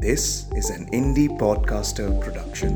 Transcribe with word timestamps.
This 0.00 0.24
is 0.52 0.66
an 0.70 0.82
indie 0.92 1.28
podcaster 1.38 2.06
production. 2.22 2.74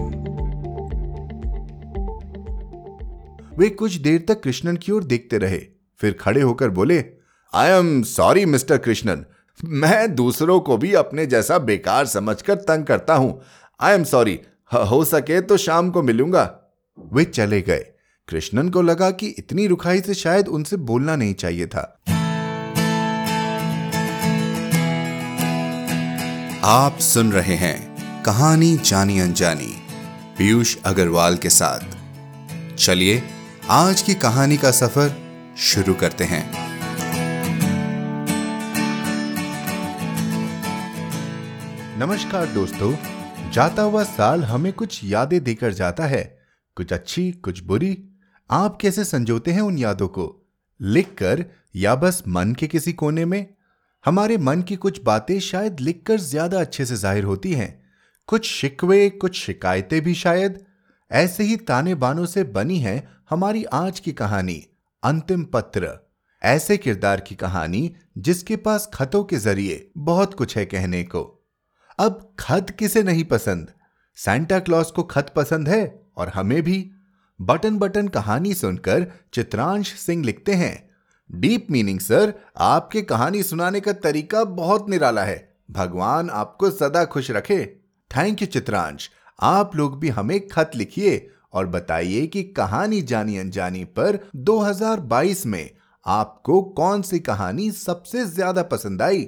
वे 3.58 3.68
कुछ 3.70 3.94
देर 3.94 4.24
तक 4.28 4.40
कृष्णन 4.42 4.76
की 4.76 4.92
ओर 4.92 5.04
देखते 5.04 5.38
रहे, 5.38 5.58
फिर 6.00 6.16
खड़े 6.20 6.40
होकर 6.40 6.70
बोले 6.70 7.04
I 7.52 7.70
am 7.70 8.02
sorry 8.02 8.44
mister 8.46 8.78
Krishnan 8.78 9.24
मैं 9.64 10.14
दूसरों 10.14 10.58
को 10.60 10.76
भी 10.76 10.92
अपने 10.94 11.26
जैसा 11.26 11.58
बेकार 11.58 12.06
समझकर 12.06 12.54
तंग 12.54 12.84
करता 12.84 13.14
हूँ। 13.14 13.40
आई 13.80 13.94
एम 13.94 14.04
सॉरी 14.04 14.40
हो 14.90 15.04
सके 15.04 15.40
तो 15.40 15.56
शाम 15.56 15.90
को 15.90 16.02
मिलूँगा. 16.02 16.44
वे 17.12 17.24
चले 17.24 17.60
गए। 17.62 17.84
कृष्णन 18.28 18.68
को 18.68 18.82
लगा 18.82 19.10
कि 19.10 19.26
इतनी 19.38 19.66
रुखाई 19.66 20.00
से 20.00 20.14
शायद 20.14 20.48
उनसे 20.48 20.76
बोलना 20.76 21.16
नहीं 21.16 21.34
चाहिए 21.34 21.66
था। 21.66 22.02
आप 26.64 26.98
सुन 26.98 27.32
रहे 27.32 27.54
हैं 27.54 27.96
कहानी 28.22 28.76
जानी 28.76 29.20
अनजानी, 29.20 29.76
पीयूष 30.38 30.76
अग्रवाल 30.84 31.36
के 31.36 31.50
साथ। 31.50 31.80
चलिए, 32.74 33.22
आज 33.70 34.02
की 34.02 34.14
कहानी 34.14 34.56
का 34.56 34.70
सफ़र 34.70 35.16
शुरू 35.58 35.94
करते 35.94 36.24
हैं। 36.24 36.50
नमस्कार 41.98 42.46
दोस्तों, 42.46 42.96
जाता 43.50 43.82
हुआ 43.82 44.02
साल 44.02 44.44
हमें 44.44 44.72
कुछ 44.72 45.00
यादें 45.04 45.44
देकर 45.44 45.72
जाता 45.72 46.06
है। 46.06 46.38
कुछ 46.74 46.92
अच्छी, 46.92 47.32
कुछ 47.32 47.62
बुरी। 47.62 48.08
आप 48.50 48.78
कैसे 48.80 49.04
संजोते 49.04 49.50
हैं 49.50 49.60
उन 49.60 49.78
यादों 49.78 50.08
को? 50.08 50.50
लिखकर 50.80 51.44
या 51.76 51.94
बस 51.94 52.22
मन 52.28 52.52
के 52.52 52.66
किसी 52.66 52.92
कोने 52.92 53.24
में? 53.24 53.59
हमारे 54.04 54.36
मन 54.38 54.62
की 54.62 54.76
कुछ 54.76 55.02
बातें 55.02 55.38
शायद 55.40 55.80
लिखकर 55.80 56.20
ज़्यादा 56.20 56.60
अच्छे 56.60 56.84
से 56.86 56.96
ज़ाहिर 56.96 57.24
होती 57.24 57.52
हैं। 57.52 57.80
कुछ 58.28 58.46
शिकवे, 58.46 59.08
कुछ 59.10 59.36
शिकायतें 59.36 60.00
भी 60.00 60.14
शायद। 60.14 60.58
ऐसे 61.10 61.44
ही 61.44 61.56
ताने 61.56 61.94
बानों 61.94 62.26
से 62.26 62.44
बनी 62.44 62.78
है 62.78 63.08
हमारी 63.30 63.64
आज 63.64 64.00
की 64.00 64.12
कहानी, 64.12 64.66
अंतिम 65.02 65.44
पत्र। 65.44 65.88
ऐसे 66.42 66.76
किरदार 66.76 67.20
की 67.20 67.34
कहानी 67.34 67.94
जिसके 68.18 68.56
पास 68.56 68.90
खतों 68.94 69.24
के 69.24 69.36
ज़रिए 69.36 69.90
बहुत 69.98 70.34
कुछ 70.34 70.56
है 70.58 70.64
कहने 70.64 71.02
को। 71.04 71.22
अब 71.98 72.34
खत 72.40 72.70
किसे 72.70 73.02
नहीं 73.02 73.24
पसंद? 73.24 73.68
सैंटा 74.18 74.58
क्लॉज 74.58 74.90
को 74.90 75.02
खत 75.02 75.32
पसंद 75.36 75.68
है 75.68 76.02
और 76.16 76.28
हमें 76.28 76.62
भी। 76.62 76.90
बटन 77.40 77.78
बटन 77.78 78.08
कहानी 78.08 78.54
सुनकर 78.54 79.06
चित्रांश 79.34 79.94
सिंह 79.94 80.24
लिखते 80.24 80.54
हैं। 80.54 80.89
Deep 81.30 81.66
meaning, 81.70 81.98
sir. 82.00 82.32
आपके 82.58 83.02
कहानी 83.02 83.42
सुनाने 83.42 83.80
का 83.80 83.92
तरीका 83.92 84.44
बहुत 84.44 84.88
निराला 84.90 85.24
है। 85.24 85.56
भगवान 85.70 86.30
आपको 86.30 86.70
सदा 86.70 87.04
खुश 87.04 87.30
रखे। 87.30 87.64
Thank 88.10 88.42
you 88.42 88.46
Chitransh. 88.46 89.10
आप 89.40 89.76
लोग 89.76 89.98
भी 90.00 90.08
हमें 90.08 90.48
खत 90.48 90.70
लिखिए 90.76 91.30
और 91.52 91.66
बताइए 91.66 92.26
कि 92.26 92.42
कहानी 92.42 93.02
जानी 93.02 93.36
अनजानी 93.38 93.84
पर 93.84 94.18
2022 94.36 95.46
में 95.46 95.70
आपको 96.06 96.60
कौन 96.62 97.02
सी 97.02 97.18
कहानी 97.20 97.70
सबसे 97.70 98.24
ज़्यादा 98.24 98.62
पसंद 98.62 99.02
आई? 99.02 99.26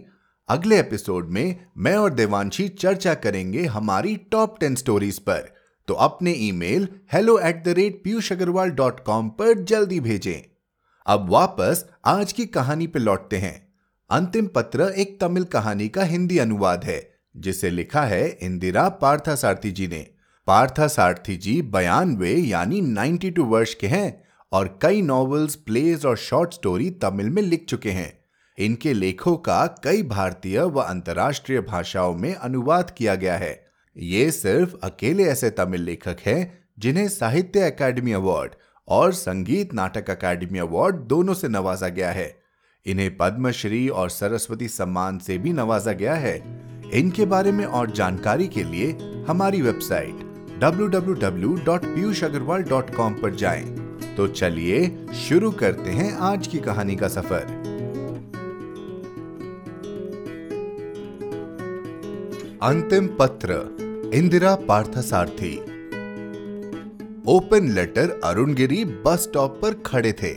अगले 0.49 0.79
एपिसोड 0.81 1.29
में 1.29 1.57
मैं 1.79 1.97
और 1.97 2.15
देवांशी 2.15 2.69
चर्चा 2.69 3.15
करेंगे 3.15 3.65
हमारी 3.67 4.17
टॉप 4.33 4.59
टेन 4.61 4.75
स्टोरीज 4.75 5.19
पर। 5.19 5.53
तो 5.89 5.95
अपने 5.95 6.33
email 6.33 6.89
hello 7.13 7.39
at 7.39 7.65
the 7.65 7.69
rate 7.69 8.01
Piyush 8.05 8.33
Agarwal 8.33 8.71
dot 8.71 9.01
com 9.01 9.29
पर 9.29 9.63
जल्दी 9.65 10.01
भेजें। 10.01 10.52
अब 11.07 11.31
वापस 11.31 11.85
आज 12.05 12.33
की 12.33 12.47
कहानी 12.47 12.87
पे 12.87 12.99
लौटते 12.99 13.37
हैं। 13.37 13.73
अंतिम 14.11 14.47
पत्र 14.47 14.83
एक 14.83 15.21
तमिल 15.21 15.45
कहानी 15.45 15.89
का 15.89 16.03
हिंदी 16.03 16.39
अनुवाद 16.39 16.85
है, 16.85 17.15
जिसे 17.37 17.71
लिखा 17.71 18.03
है 18.03 18.39
इंदिरा 18.43 18.89
पार्था 18.89 19.35
सारथी 19.35 19.71
जी 19.71 19.89
ने। 19.89 20.07
पार्था 20.47 20.87
सारथी 20.87 21.37
जी 21.37 21.63
बयानवे 21.63 22.33
यानी 22.33 22.81
92 22.81 23.39
वर्ष 23.39 23.75
के 23.75 23.87
हैं 23.87 24.25
और 24.53 24.79
कई 24.83 25.03
नॉवेल्स, 25.03 25.55
प्लेज 25.55 26.07
और 26.07 26.17
शॉर्ट 26.17 26.55
स्टोरी 26.55 26.91
तमिल 26.91 27.31
में 27.31 27.43
लिख 27.43 27.65
चुके 27.65 27.91
हैं। 27.91 28.25
इनके 28.59 28.93
लेखों 28.93 29.37
का 29.37 29.67
कई 29.67 30.03
भारतीय 30.03 30.61
व 30.61 30.81
अंतर्राष्ट्रीय 30.81 31.61
भाषाओं 31.61 32.15
में 32.15 32.35
अनुवाद 32.35 32.91
किया 32.91 33.15
गया 33.15 33.37
है। 33.37 33.67
ये 33.97 34.31
सिर्फ़ 34.31 34.77
अकेले 34.83 35.25
ऐसे 35.25 35.51
तमिल 35.51 35.83
लेखक 35.83 36.17
हैं 36.27 36.65
जिन्हें 36.79 37.09
साहित्य 37.09 37.61
अकादमी 37.61 38.13
अवार्ड 38.13 38.55
और 38.89 39.13
संगीत 39.13 39.75
नाटक 39.75 40.11
अकादमी 40.11 40.59
अवार्ड 40.59 40.97
दोनों 40.97 41.35
से 41.35 41.49
नवाजा 41.49 41.89
गया 41.89 42.11
है। 42.11 42.43
इन्हें 42.87 43.17
पद्मश्री 43.17 43.89
और 43.89 44.11
सरस्वती 44.11 44.69
सम्मान 44.69 45.19
से 45.19 45.39
भी 45.39 45.53
नवाजा 45.53 45.93
गया 45.93 46.15
है। 46.15 46.63
इनके 46.95 47.25
बारे 47.25 47.53
में 47.53 47.65
और 47.65 47.91
जानकारी 47.91 48.49
के 48.49 48.63
लिए 48.63 48.99
हमारी 49.29 49.63
वेबसाइट 49.63 50.33
www.piyushagarwal.com 50.63 53.23
पर 53.23 53.35
जाएँ। 53.35 53.65
तो 54.17 54.29
चलिए 54.29 55.07
शुरू 55.15 55.51
करते 55.51 55.91
हैं 55.91 56.15
आज 56.15 56.47
की 56.47 56.59
कहानी 56.59 56.97
का 56.97 57.09
सफ़र। 57.09 57.63
अंतिम 62.63 63.07
पत्र, 63.07 63.79
Indira 64.15 64.55
Parthasarathy. 64.55 65.72
Open 67.29 67.69
letter 67.71 68.21
Arun 68.25 68.55
Giri 68.55 68.85
bus 68.85 69.23
stop 69.23 69.59
पर 69.63 69.75
खड़े 69.75 70.13
थे। 70.13 70.35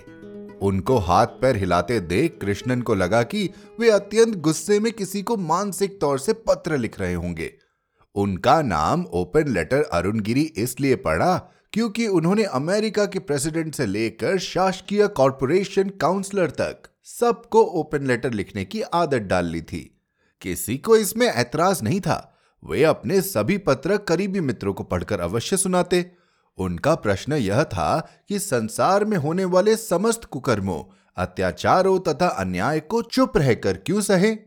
उनको 0.62 0.98
हाथ 0.98 1.28
पैर 1.28 1.56
हिलाते 1.56 2.00
देख 2.00 2.38
कृष्णन 2.42 2.82
को 2.82 2.96
लगा 2.96 3.24
कि 3.24 3.50
वे 3.80 3.90
अत्यंत 3.90 4.36
गुस्से 4.36 4.80
में 4.80 4.92
किसी 4.94 5.22
को 5.22 5.38
मानसिक 5.38 6.02
तौर 6.02 6.20
से 6.20 6.34
पत्र 6.34 6.78
लिख 6.78 7.00
रहे 7.00 7.14
होंगे। 7.14 7.54
उनका 8.16 8.62
नाम 8.62 9.06
ओपन 9.14 9.48
लेटर 9.48 9.84
अरुण 9.84 10.20
गिरी 10.20 10.42
इसलिए 10.42 10.96
पड़ा 10.96 11.38
क्योंकि 11.74 12.08
उन्होंने 12.08 12.44
अमेरिका 12.44 13.06
के 13.06 13.20
प्रेसिडेंट 13.20 13.76
से 13.76 13.86
लेकर 13.86 14.38
शासकीय 14.38 15.08
कॉरपोरेशन 15.08 15.90
काउंसलर 15.90 16.50
तक 16.50 16.84
सबको 17.04 17.62
ओपन 17.62 18.08
लेटर 18.08 18.34
लिखने 18.34 18.66
की 18.66 18.82
आदत 18.82 19.22
डाल 19.22 19.46
ली 19.46 19.62
थी। 19.62 20.00
किसी 20.42 20.78
को 20.78 20.98
इसमें 20.98 21.28
ऐतराज 21.28 21.84
नहीं 21.84 22.00
था। 22.02 22.38
वे 22.66 22.84
अपने 22.84 23.22
सभी 23.22 23.58
पत्र 23.58 23.98
करीबी 23.98 24.40
मित्रों 24.40 24.74
को 24.74 24.84
पढ़कर 24.84 25.20
अवश्य 25.20 25.58
सुनाते। 25.58 26.12
उनका 26.58 26.96
प्रश्न 26.96 27.34
यह 27.34 27.64
था 27.64 28.10
कि 28.30 28.40
संसार 28.40 29.06
में 29.06 29.18
होने 29.18 29.46
वाले 29.46 29.76
समस्त 29.76 30.26
कुकर्मों, 30.26 30.94
अत्याचारों 31.18 32.00
तथा 32.00 32.28
अन्याय 32.28 32.80
को 32.80 33.02
चुप 33.02 33.38
रहकर 33.38 33.78
क्यों 33.78 34.02
सहे? 34.02 34.38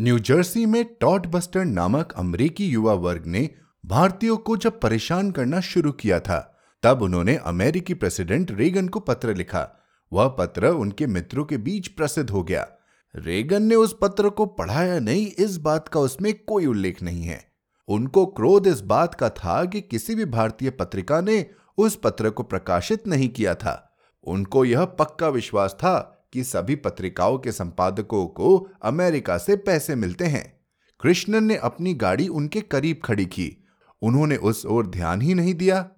न्यू 0.00 0.18
जर्सी 0.18 0.66
में 0.66 0.84
टॉट 1.00 1.26
बस्टर 1.26 1.64
नामक 1.64 2.12
अमरीकी 2.12 2.66
युवा 2.66 2.92
वर्ग 2.92 3.22
ने 3.26 3.50
भारतीयों 3.86 4.36
को 4.36 4.56
जब 4.56 4.80
परेशान 4.80 5.30
करना 5.30 5.60
शुरू 5.60 5.92
किया 5.92 6.20
था, 6.20 6.58
तब 6.82 7.02
उन्होंने 7.02 7.36
अमेरिकी 7.36 7.94
प्रेसिडेंट 7.94 8.50
रेगन 8.50 8.88
को 8.88 9.00
पत्र 9.00 9.34
लिखा। 9.34 9.80
वह 10.12 10.28
पत्र 10.28 10.66
उनके 10.66 11.06
मित्रों 11.06 11.44
के 11.44 11.56
बीच 11.56 11.88
प्रसिद्ध 11.88 12.30
हो 12.30 12.42
गया। 12.42 12.68
रेगन 13.16 13.62
ने 13.62 13.74
उस 13.74 13.96
पत्र 14.02 14.28
को 14.28 14.46
पढ़ाया 14.46 14.98
नहीं, 14.98 15.26
इस 15.26 15.56
बात 15.56 15.88
का 15.88 16.00
उसमें 16.00 16.44
कोई 16.44 16.66
उल्लेख 16.66 17.02
नहीं 17.02 17.22
है। 17.22 17.53
उनको 17.88 18.26
क्रोध 18.26 18.66
इस 18.66 18.80
बात 18.80 19.14
का 19.14 19.28
था 19.28 19.64
कि 19.64 19.80
किसी 19.80 20.14
भी 20.14 20.24
भारतीय 20.24 20.70
पत्रिका 20.70 21.20
ने 21.20 21.46
उस 21.78 21.96
पत्र 21.96 22.30
को 22.30 22.42
प्रकाशित 22.42 23.06
नहीं 23.06 23.28
किया 23.28 23.54
था। 23.54 23.96
उनको 24.24 24.64
यह 24.64 24.84
पक्का 24.84 25.28
विश्वास 25.28 25.76
था 25.78 26.26
कि 26.32 26.44
सभी 26.44 26.76
पत्रिकाओं 26.76 27.38
के 27.38 27.52
संपादकों 27.52 28.26
को 28.26 28.68
अमेरिका 28.82 29.38
से 29.38 29.56
पैसे 29.56 29.94
मिलते 29.94 30.24
हैं। 30.24 30.60
कृष्णन 31.00 31.44
ने 31.44 31.56
अपनी 31.56 31.94
गाड़ी 31.94 32.28
उनके 32.28 32.60
करीब 32.60 33.00
खड़ी 33.04 33.26
की। 33.26 33.64
उन्होंने 34.02 34.36
उस 34.36 34.66
ओर 34.66 34.86
ध्यान 34.86 35.22
ही 35.22 35.34
नहीं 35.34 35.54
दिया। 35.54 35.90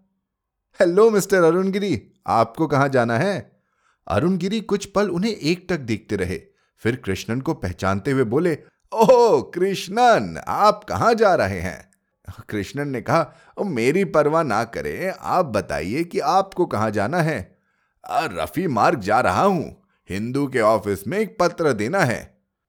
हेलो, 0.80 1.10
मिस्टर 1.10 1.42
अरुण 1.42 1.70
गिरी 1.70 2.12
आपको 2.26 2.66
कहाँ 2.66 2.88
जाना 2.88 3.18
है? 3.18 3.60
अरुण 4.08 4.36
गिरी 4.36 4.60
कुछ 4.60 4.86
पल 4.86 5.08
उन्हें 5.08 5.32
एक 5.32 5.66
टक 5.70 5.78
देखते 5.78 6.16
रहे। 6.16 6.40
फिर 6.76 6.96
कृष्णन 6.96 7.40
को 7.40 7.54
पहचानते 7.54 8.10
हुए 8.10 8.24
बोले 8.24 8.58
ओह, 8.96 9.40
कृष्णन, 9.54 10.40
आप 10.48 10.84
कहाँ 10.84 11.14
जा 11.14 11.34
रहे 11.34 11.60
हैं? 11.60 11.90
कृष्णन 12.48 12.88
ने 12.88 13.00
कहा 13.00 13.64
मेरी 13.64 14.04
परवाह 14.04 14.42
ना 14.42 14.62
करें, 14.64 15.12
आप 15.20 15.46
बताइए 15.46 16.04
कि 16.04 16.18
आपको 16.18 16.66
कहाँ 16.66 16.90
जाना 16.90 17.18
है? 17.18 17.58
रफी 18.04 18.66
मार्ग 18.66 19.00
जा 19.00 19.20
रहा 19.20 19.42
हूँ। 19.42 19.82
हिंदू 20.10 20.46
के 20.46 20.60
ऑफ़िस 20.60 21.06
में 21.08 21.18
एक 21.18 21.36
पत्र 21.40 21.72
देना 21.72 21.98
है। 21.98 22.20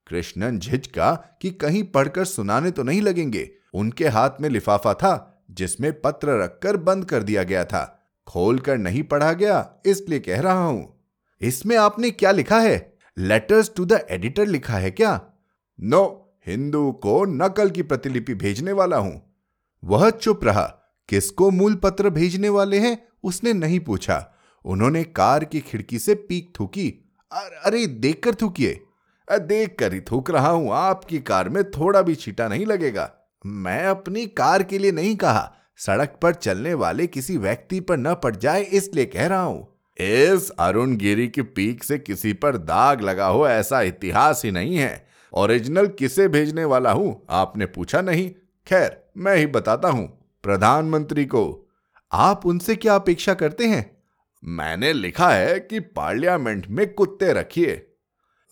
कृष्णन 0.08 0.60
झिझका 0.60 1.12
कि 1.42 1.52
कहीं 1.52 1.84
पढ़कर 1.84 2.26
सुनाने 2.26 2.72
तो 2.72 2.84
नहीं 2.84 3.02
लगेंगे। 3.02 3.50
उनके 3.74 4.08
हाथ 4.08 4.42
में 4.42 4.50
लिफाफा 4.50 4.94
था, 4.94 5.44
जिसमें 5.52 5.92
पत्र 6.02 6.40
रखकर 6.44 6.78
बंद 6.78 7.06
कर 7.06 7.24
दिया 7.24 7.44
गया 7.44 7.64
था। 7.66 7.84
खोलकर 8.28 8.78
नहीं 8.78 9.04
पढ़ा 9.04 9.32
गया, 9.34 9.70
इसलिए 9.86 10.20
कह 10.20 10.42
रहा 10.42 10.64
हूँ। 10.64 10.94
इसमें 11.42 11.76
आपने 11.78 12.12
क्या 12.12 12.32
लिखा 12.32 12.60
है? 12.60 12.94
लेटर्स 13.18 13.72
टू 13.76 13.86
द 13.86 14.06
एडिटर 14.12 14.46
लिखा 14.46 14.74
है 14.74 14.92
क्या? 14.92 15.20
नो, 15.80 16.34
हिंदू 16.48 16.92
को 16.94 17.24
नकल 17.26 17.70
की 17.70 17.82
प्रतिलिपि 17.82 18.34
भेजने 18.34 18.72
वाला 18.72 18.98
हूँ। 18.98 19.22
वह 19.84 20.10
चुप 20.10 20.44
रहा, 20.44 20.64
किसको 21.10 21.50
मूल 21.52 21.76
पत्र 21.76 22.10
भेजने 22.10 22.50
वाले 22.50 22.80
हैं 22.80 22.98
उसने 23.24 23.54
नहीं 23.54 23.80
पूछा। 23.80 24.34
उन्होंने 24.66 25.04
कार 25.04 25.44
की 25.44 25.60
खिड़की 25.60 26.00
से 26.00 26.16
पीक 26.16 26.52
थूकी। 26.60 26.90
अरे 27.32 27.86
देखकर 27.88 28.36
थूकिए। 28.36 28.80
देख 29.28 29.76
कर 29.80 29.94
ही 29.94 30.00
थूक 30.02 30.32
रहा 30.32 30.50
हूँ, 30.50 30.72
आपकी 30.72 31.20
कार 31.20 31.50
में 31.50 31.64
थोड़ा 31.72 32.02
भी 32.02 32.16
छीटा 32.16 32.48
नहीं 32.48 32.66
लगेगा। 32.66 33.12
मैं 33.46 33.84
अपनी 33.86 34.26
कार 34.28 34.64
के 34.64 34.78
लिए 34.78 34.92
नहीं 34.92 35.16
कहा, 35.16 35.52
सड़क 35.80 36.18
पर 36.22 36.34
चलने 36.34 36.74
वाले 36.74 37.08
किसी 37.08 37.38
व्यक्ति 37.38 37.80
पर 37.80 37.98
न 37.98 38.14
पड़ 38.14 38.36
जाए 38.36 38.62
इसलिए 38.62 39.06
कह 39.06 39.28
रहा 39.28 39.42
हूँ। 39.42 39.68
इस 39.98 40.50
अरुण 40.60 40.96
गिरी 40.96 41.28
की 41.28 41.42
पीक 41.42 41.84
से 41.84 41.98
किसी 41.98 42.34
पर 42.34 42.58
दाग 42.58 43.02
लगा 43.02 43.28
हो 43.28 43.48
ऐसा 43.48 43.82
इतिहास 43.82 44.42
ही 44.46 44.52
नहीं 44.52 44.78
है। 44.78 45.08
ओरिजिनल 45.34 45.88
किसे 45.90 46.28
भेजने 46.28 46.66
वाला 46.66 46.92
हूँ? 46.92 47.26
आपने 47.30 47.66
पूछा 47.66 48.02
नहीं। 48.02 48.30
खैर, 48.68 49.04
मैं 49.18 49.36
ही 49.36 49.46
बताता 49.48 49.90
हूँ, 49.90 50.08
प्रधानमंत्री 50.44 51.26
को। 51.26 51.70
आप 52.12 52.46
उनसे 52.46 52.76
क्या 52.76 52.96
अपेक्षा 52.96 53.34
करते 53.34 53.66
हैं? 53.66 53.98
मैंने 54.44 54.94
लिखा 54.94 55.30
है 55.30 55.60
कि 55.60 55.80
पार्लियामेंट 55.80 56.68
में 56.68 56.94
कुत्ते 56.94 57.34
रखिए। 57.34 57.84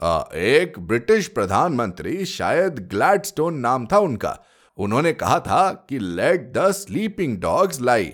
एक 0.02 0.74
ब्रिटिश 0.80 1.28
प्रधानमंत्री, 1.28 2.26
शायद 2.26 2.80
ग्लैडस्टोन 2.92 3.58
नाम 3.58 3.86
था 3.86 3.98
उनका। 3.98 4.38
उन्होंने 4.78 5.14
कहा 5.14 5.40
था 5.40 5.72
कि 5.90 6.00
let 6.00 6.52
the 6.54 6.72
sleeping 6.72 7.38
dogs 7.38 7.82
lie 7.82 8.14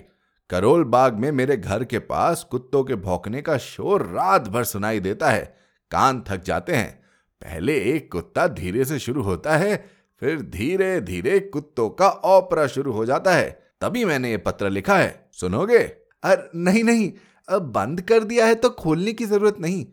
Karol 0.50 0.84
Bagh 0.84 1.14
में 1.14 1.30
मेरे 1.32 1.56
घर 1.56 1.84
के 1.84 1.98
पास 1.98 2.42
कुत्तों 2.44 2.82
के 2.84 2.94
भौंकने 2.94 3.42
का 3.42 3.56
शोर 3.58 4.02
रात 4.06 4.48
भर 4.48 4.64
सुनाई 4.64 5.00
देता 5.00 5.30
है। 5.30 5.44
कान 5.90 6.22
थक 6.28 6.42
जाते 6.42 6.74
हैं। 6.74 7.01
पहले 7.42 7.76
एक 7.78 8.12
कुत्ता 8.12 8.46
धीरे 8.46 8.84
से 8.84 8.98
शुरू 8.98 9.22
होता 9.22 9.56
है, 9.56 9.90
फिर 10.20 10.40
धीरे 10.40 11.00
धीरे 11.00 11.38
कुत्तों 11.40 11.88
का 11.90 12.08
ओपरा 12.08 12.66
शुरू 12.66 12.92
हो 12.92 13.06
जाता 13.06 13.34
है। 13.34 13.62
तभी 13.80 14.04
मैंने 14.04 14.30
ये 14.30 14.36
पत्र 14.36 14.70
लिखा 14.70 14.98
है। 14.98 15.28
सुनोगे? 15.32 15.78
अरे, 15.78 16.58
नहीं 16.58 16.84
नहीं। 16.84 17.12
अब 17.48 17.62
बंद 17.62 18.00
कर 18.00 18.24
दिया 18.24 18.46
है 18.46 18.54
तो 18.54 18.70
खोलने 18.70 19.12
की 19.12 19.24
ज़रूरत 19.24 19.56
नहीं। 19.60 19.86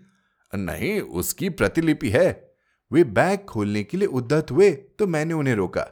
नहीं, 0.56 1.02
उसकी 1.02 1.50
प्रतिलिपि 1.50 2.10
है। 2.10 2.54
वे 2.92 3.04
बैग 3.04 3.40
खोलने 3.40 3.84
के 3.84 3.98
लिए 3.98 4.08
उद्दत 4.08 4.52
हुए 4.52 4.72
तो 4.72 5.08
मैंने 5.08 5.34
उन्हें 5.34 5.56
रोका। 5.56 5.88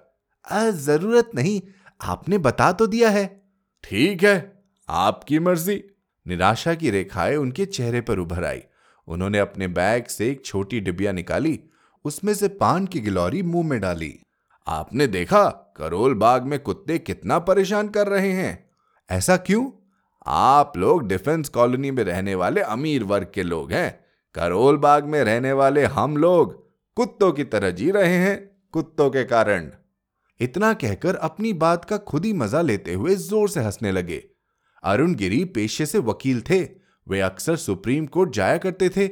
ज़रूरत 0.69 1.31
नहीं। 1.36 1.62
आपने 2.01 2.38
बता 2.38 2.71
तो 2.71 2.88
दिया 2.88 3.10
है। 3.10 3.42
ठीक 3.83 4.24
है। 4.24 4.63
आपकी 4.89 5.39
मर्ज़ी। 5.39 5.83
निराशा 6.27 6.74
की 6.74 6.89
रेखाएँ 6.89 7.36
उनके 7.36 7.65
चेहरे 7.65 8.01
पर 8.01 8.19
उभर 8.19 8.44
आई। 8.44 8.62
उन्होंने 9.07 9.39
अपने 9.39 9.68
बैग 9.68 10.06
से 10.06 10.30
एक 10.31 10.45
छोटी 10.45 10.80
डिबिया 10.80 11.12
निकाली, 11.12 11.59
उसमें 12.06 12.33
से 12.33 12.48
पान 12.48 12.86
की 12.86 13.00
गिलौरी 13.00 13.44
मुँह 13.44 13.68
में 13.68 13.80
डाली। 13.81 14.19
आपने 14.68 15.07
देखा, 15.07 15.74
करोल 15.77 16.13
बाग 16.13 16.44
में 16.44 16.59
कुत्ते 16.59 16.98
कितना 16.98 17.39
परेशान 17.39 17.89
कर 17.89 18.07
रहे 18.07 18.31
हैं। 18.31 18.69
ऐसा 19.09 19.38
क्यों? 19.38 19.71
आप 20.27 20.77
लोग 20.77 21.07
डिफेंस 21.07 21.50
कॉलोनी 21.50 21.92
में 21.92 22.04
रहने 22.04 22.36
वाले 22.36 22.62
अमीर 22.62 23.04
वर्ग 23.04 23.31
के 23.33 23.44
लोग 23.44 23.71
हैं। 23.71 24.00
करोल 24.36 24.77
बाग 24.77 25.06
में 25.06 25.24
रहने 25.24 25.51
वाले 25.53 25.86
हम 25.86 26.18
लोग 26.18 26.68
कुत्तों 26.95 27.31
की 27.31 27.44
तरह 27.44 27.69
जी 27.69 27.92
रहे 27.92 28.15
हैं, 28.15 28.51
कुत्तों 28.71 29.10
के 29.10 29.24
कारण। 29.24 29.71
इतना 30.39 30.74
कहकर 30.74 31.15
अपनी 31.15 31.53
बात 31.53 31.86
का 31.86 31.98
खुद 31.98 32.25
ही 32.25 32.33
मज़ा 32.33 32.62
लेते 32.62 32.94
हुए 32.94 33.15
ज़ोर 33.15 33.50
से 33.50 33.60
हंसने 33.60 33.92
लगे। 33.92 34.24
अरुण 34.83 35.15
गिरी 35.15 35.45
पेशे 35.45 35.86
से 35.86 36.00
वकील 36.00 36.42
थे 36.42 36.87
वे 37.07 37.21
अक्सर 37.21 37.56
सुप्रीम 37.56 38.06
कोर्ट 38.06 38.33
जाया 38.33 38.57
करते 38.57 38.89
थे। 38.89 39.07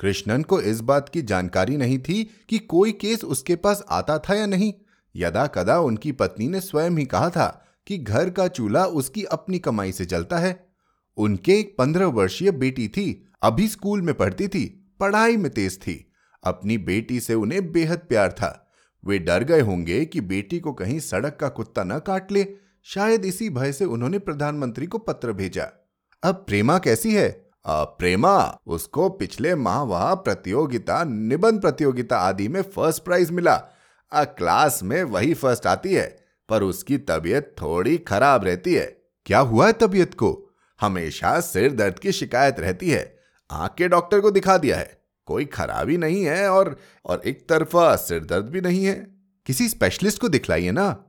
कृष्णन 0.00 0.42
को 0.42 0.60
इस 0.60 0.80
बात 0.80 1.08
की 1.08 1.22
जानकारी 1.22 1.76
नहीं 1.76 1.98
थी 1.98 2.30
कि 2.48 2.58
कोई 2.58 2.92
केस 2.92 3.24
उसके 3.24 3.56
पास 3.56 3.84
आता 3.88 4.18
था 4.18 4.34
या 4.34 4.46
नहीं। 4.46 4.74
यदा 5.16 5.46
कदा 5.46 5.80
उनकी 5.80 6.12
पत्नी 6.12 6.48
ने 6.48 6.60
स्वयं 6.60 6.90
ही 6.90 7.04
कहा 7.04 7.30
था 7.30 7.66
कि 7.86 7.98
घर 7.98 8.30
का 8.30 8.48
चूल्हा 8.48 8.84
उसकी 8.84 9.24
अपनी 9.24 9.58
कमाई 9.58 9.92
से 9.92 10.04
चलता 10.04 10.38
है। 10.38 10.72
उनके 11.16 11.52
एक 11.52 11.74
पंद्रह 11.78 12.06
वर्षीय 12.06 12.50
बेटी 12.50 12.88
थी, 12.88 13.28
अभी 13.42 13.68
स्कूल 13.68 14.02
में 14.02 14.14
पढ़ती 14.14 14.48
थी, 14.48 14.94
पढ़ाई 15.00 15.36
में 15.36 15.52
तेज 15.52 15.80
थी। 15.80 16.12
अपनी 16.44 16.78
बेटी 16.78 17.20
से 17.20 17.34
उन्हें 17.34 17.72
बेहद 17.72 17.98
प्यार 17.98 18.32
था। 18.32 18.72
वे 19.04 19.18
डर 19.18 19.44
गए 19.44 19.60
होंगे 19.60 20.04
कि 20.04 20.20
बेटी 20.20 20.60
को 20.60 20.72
कहीं 20.72 21.00
सड़क 21.00 21.38
का 21.40 21.48
कुत्ता 21.48 21.84
न 21.84 21.98
काट 21.98 22.32
ले। 22.32 22.48
शायद 22.84 23.24
इसी 23.24 23.50
भय 23.50 23.72
से 23.72 23.84
उन्होंने 23.84 24.18
प्रधानमंत्री 24.18 24.86
को 24.86 24.98
पत्र 24.98 25.32
भेजा। 25.32 25.79
अब 26.22 26.34
प्रेमा 26.34 26.78
कैसी 26.78 27.14
है? 27.14 27.50
आ, 27.66 27.84
प्रेमा 27.84 28.58
उसको 28.66 29.08
पिछले 29.08 29.54
माह 29.54 29.82
वह 29.82 30.14
प्रतियोगिता 30.14 31.04
निबंध 31.04 31.60
प्रतियोगिता 31.60 32.18
आदि 32.18 32.48
में 32.48 32.62
फ़र्स्ट 32.62 33.02
प्राइज 33.02 33.30
मिला। 33.30 33.64
आ, 34.12 34.24
क्लास 34.24 34.82
में 34.82 35.02
वही 35.02 35.34
फ़र्स्ट 35.34 35.66
आती 35.66 35.94
है 35.94 36.18
पर 36.48 36.62
उसकी 36.62 36.98
तबीयत 36.98 37.54
थोड़ी 37.62 37.98
खराब 37.98 38.44
रहती 38.44 38.74
है। 38.74 39.02
क्या 39.26 39.38
हुआ 39.38 39.66
है 39.66 39.72
तबीयत 39.72 40.14
को? 40.14 40.50
हमेशा 40.80 41.40
सिर 41.40 41.72
दर्द 41.72 41.98
की 41.98 42.12
शिकायत 42.12 42.60
रहती 42.60 42.90
है। 42.90 43.18
आँख 43.50 43.74
के 43.78 43.88
डॉक्टर 43.88 44.20
को 44.20 44.30
दिखा 44.30 44.58
दिया 44.58 44.78
है। 44.78 45.02
कोई 45.26 45.44
खराबी 45.44 45.96
नहीं 45.96 46.24
है 46.24 46.48
और 46.48 46.76
और 47.04 47.22
एक 47.26 47.48
तरफा 47.48 47.96
सिर 47.96 48.24
दर्द 48.24 48.44
भी 48.44 48.60
नहीं 48.60 48.84
है। 48.84 49.06
किसी 49.46 49.68
स्पेशलिस्ट 49.68 50.20
को 50.20 50.28
दिखलाइए 50.28 50.70
ना। 50.70 51.04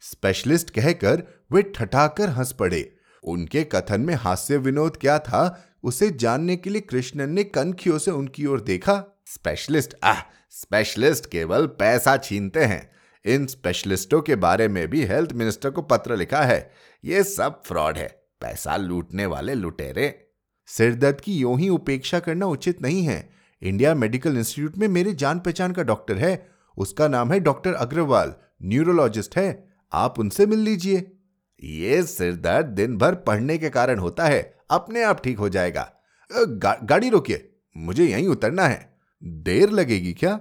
स्पेशलिस्ट 0.00 0.70
कहकर 0.70 1.22
वे 1.52 1.62
ठठाकर 1.62 2.28
हंस 2.28 2.52
पड़े। 2.52 2.97
उनके 3.28 3.64
कथन 3.64 4.00
में 4.00 4.14
हास्य 4.14 4.56
विनोद 4.56 4.96
क्या 4.96 5.18
था, 5.18 5.64
उसे 5.82 6.10
जानने 6.10 6.56
के 6.56 6.70
लिए 6.70 6.80
कृष्णन 6.80 7.30
ने 7.30 7.44
कनखियों 7.44 7.98
से 7.98 8.10
उनकी 8.10 8.46
ओर 8.46 8.60
देखा। 8.60 9.22
स्पेशलिस्ट, 9.26 9.94
आह, 10.04 10.20
स्पेशलिस्ट 10.50 11.26
केवल 11.26 11.66
पैसा 11.66 12.16
छीनते 12.16 12.64
हैं। 12.64 12.90
इन 13.24 13.46
स्पेशलिस्टों 13.46 14.20
के 14.20 14.36
बारे 14.36 14.68
में 14.68 14.88
भी 14.88 15.04
हेल्थ 15.04 15.32
मिनिस्टर 15.32 15.70
को 15.70 15.82
पत्र 15.82 16.16
लिखा 16.16 16.42
है। 16.42 16.70
ये 17.04 17.24
सब 17.24 17.62
फ्रॉड 17.62 17.98
है। 17.98 18.24
पैसा 18.40 18.76
लूटने 18.76 19.26
वाले 19.26 19.54
लुटेरे। 19.54 20.28
सिरदर्द 20.66 21.20
की 21.20 21.36
यूँ 21.36 21.58
ही 21.58 21.68
उपेक्षा 21.68 22.20
करना 22.20 22.46
उचित 22.46 22.82
नहीं 22.82 23.02
है। 23.02 23.30
इंडिया 23.62 23.94
मेडिकल 23.94 24.36
इंस्टीट्यूट 24.36 24.78
में 24.78 24.88
मेरे 24.88 25.14
जान 25.14 25.38
पहचान 25.38 25.72
का 25.72 25.82
डॉक्टर 25.82 26.14
है। 26.14 26.48
उसका 26.78 27.08
नाम 27.08 27.32
है 27.32 27.40
डॉक्टर 27.40 27.72
अग्रवाल, 27.72 28.34
न्यूरोलॉजिस्ट 28.62 29.36
है। 29.36 29.68
आप 29.92 30.18
उनसे 30.18 30.46
मिल 30.46 30.58
लीजिए। 30.58 31.17
ये 31.64 32.02
सिरदर्द 32.02 32.66
दिन 32.66 32.96
भर 32.96 33.14
पढ़ने 33.14 33.58
के 33.58 33.70
कारण 33.70 33.98
होता 33.98 34.24
है। 34.24 34.58
अपने 34.70 35.02
आप 35.02 35.22
ठीक 35.24 35.38
हो 35.38 35.48
जाएगा। 35.48 35.90
गा, 36.30 36.78
गाड़ी 36.84 37.08
रोकिए। 37.08 37.52
मुझे 37.76 38.04
यहीं 38.04 38.28
उतरना 38.28 38.66
है। 38.66 38.98
देर 39.22 39.70
लगेगी 39.70 40.12
क्या? 40.12 40.40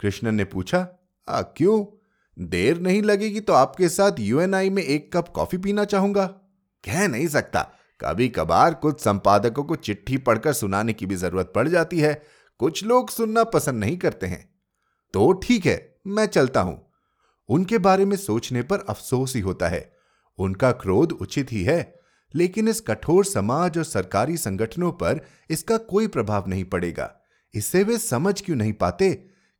कृष्णन 0.00 0.34
ने 0.34 0.44
पूछा 0.44 0.86
आ, 1.28 1.42
क्यों? 1.42 1.84
देर 2.38 2.80
नहीं 2.80 3.02
लगेगी 3.02 3.40
तो 3.40 3.52
आपके 3.52 3.88
साथ 3.88 4.12
यूएनआई 4.20 4.70
में 4.70 4.82
एक 4.82 5.16
कप 5.16 5.28
कॉफ़ी 5.28 5.58
पीना 5.58 5.84
चाहूँगा। 5.84 6.26
कह 6.84 7.06
नहीं 7.08 7.26
सकता। 7.28 7.62
कभी 8.00 8.28
कभार 8.28 8.74
कुछ 8.74 9.00
संपादकों 9.00 9.64
को 9.64 9.76
चिट्ठी 9.76 10.16
पढ़कर 10.16 10.52
सुनाने 10.52 10.92
की 10.92 11.06
भी 11.06 11.14
ज़रूरत 11.14 11.52
पड़ 11.54 11.68
जाती 11.68 11.98
है। 11.98 12.22
कुछ 12.58 12.84
लोग 12.84 13.10
सुनना 13.10 13.44
पसंद 13.44 13.80
नहीं 13.80 13.96
करते 13.96 14.26
हैं। 14.26 14.54
तो 15.14 15.32
ठीक 15.32 15.66
है 15.66 15.96
मैं 16.06 16.26
चलता 16.26 16.60
हूँ। 16.60 16.92
उनके 17.48 17.78
बारे 17.78 18.04
में 18.04 18.16
सोचने 18.16 18.62
पर 18.62 18.84
अफसोस 18.88 19.34
ही 19.34 19.40
होता 19.40 19.68
है। 19.68 19.99
उनका 20.40 20.70
क्रोध 20.72 21.12
उचित 21.12 21.52
ही 21.52 21.62
है, 21.64 21.94
लेकिन 22.34 22.68
इस 22.68 22.80
कठोर 22.80 23.24
समाज 23.24 23.78
और 23.78 23.84
सरकारी 23.84 24.36
संगठनों 24.36 24.92
पर 24.92 25.20
इसका 25.50 25.76
कोई 25.76 26.06
प्रभाव 26.06 26.48
नहीं 26.48 26.64
पड़ेगा। 26.64 27.14
इससे 27.54 27.82
वे 27.84 27.98
समझ 27.98 28.42
क्यों 28.42 28.56
नहीं 28.56 28.72
पाते? 28.72 29.12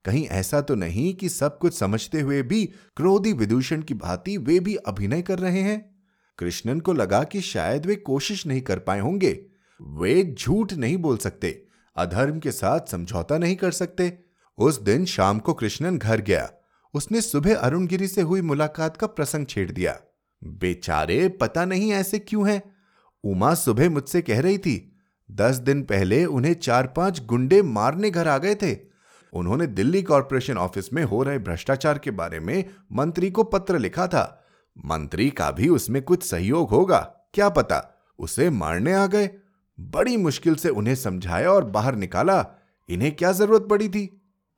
कहीं 0.05 0.27
ऐसा 0.27 0.61
तो 0.61 0.75
नहीं 0.75 1.15
कि 1.15 1.29
सब 1.29 1.59
कुछ 1.59 1.79
समझते 1.79 2.21
हुए 2.21 2.43
भी 2.43 2.65
क्रोधी 2.97 3.33
विदूषण 3.33 3.83
की 3.83 3.95
भांति 3.95 4.37
वे 4.37 4.61
भी 4.61 4.75
अभिनय 4.77 5.23
कर 5.23 5.39
रहे 5.39 5.61
हैं। 5.61 5.99
कृष्णन 6.39 6.81
को 6.81 6.93
लगा 6.93 7.23
कि 7.25 7.41
शायद 7.41 7.87
वे 7.87 7.97
कोशिश 7.97 8.47
नहीं 8.47 8.61
कर 8.61 8.79
पाए 8.79 9.01
होंगे। 9.01 9.33
वे 9.81 10.35
झूठ 10.39 10.73
नहीं 10.73 10.97
बोल 10.97 11.17
सकते, 11.17 11.63
अधर्म 11.97 12.39
के 12.39 12.53
साथ 12.53 12.91
समझौता 12.91 13.39
नहीं 13.39 13.57
कर 13.57 13.71
सकते। 13.71 14.19
उस 14.59 14.81
दिन 14.83 15.05
शाम 15.05 15.39
को 15.39 15.55
कृष्णन 15.55 15.99
घर 15.99 16.21
गया। 16.21 16.51
उसने 16.95 17.21
सुबह 17.21 17.57
अरुणगिरी 17.57 18.09
से 18.09 18.21
हुई 18.21 18.41
मुलाकात 18.41 18.97
का 18.97 19.07
प्रसंग 19.07 19.47
छेड़ 19.47 19.71
दिया। 19.71 20.01
बेचारे 20.43 21.29
पता 21.29 21.65
नहीं 21.65 21.93
ऐसे 21.93 22.19
क्यों 22.19 22.49
हैं। 22.51 22.63
उमा 23.25 23.55
सुबह 23.55 23.91
मुझसे 23.91 24.23
कह 24.23 24.41
रही 24.41 24.59
थी, 24.59 24.97
दस 25.31 25.57
दिन 25.57 25.83
पहले 25.83 26.25
उन्हें 26.25 26.55
चार 26.55 26.87
पाँच 26.87 27.25
गुंडे 27.25 27.63
मारने 27.63 28.11
घर 28.11 28.29
आ 28.29 28.39
गए 28.39 28.55
थे। 28.55 28.77
उन्होंने 29.33 29.67
दिल्ली 29.67 30.03
कॉरपोरेशन 30.03 30.59
ऑफ़िस 30.59 30.93
में 30.93 31.03
हो 31.05 31.23
रहे 31.23 31.39
भ्रष्टाचार 31.39 31.99
के 31.99 32.11
बारे 32.11 32.41
में 32.41 32.65
मंत्री 32.93 33.31
को 33.31 33.43
पत्र 33.43 33.79
लिखा 33.79 34.07
था। 34.07 34.45
मंत्री 34.87 35.31
का 35.31 35.51
भी 35.51 35.69
उसमें 35.69 36.03
कुछ 36.03 36.23
सहयोग 36.23 36.71
होगा, 36.71 36.99
क्या 37.35 37.49
पता? 37.49 38.05
उसे 38.19 38.51
मारने 38.51 38.93
आ 38.93 39.07
गए। 39.07 39.31
बड़ी 39.79 40.17
मुश्किल 40.17 40.55
से 40.55 40.69
उन्हें 40.69 40.95
समझाया 40.95 41.51
और 41.51 41.65
बाहर 41.65 41.95
निकाला। 41.95 42.47
इन्हें 42.89 43.17
क्या 43.17 43.33
ज़रूरत 43.33 43.67
पड़ी 43.71 43.89
थी? 43.89 44.07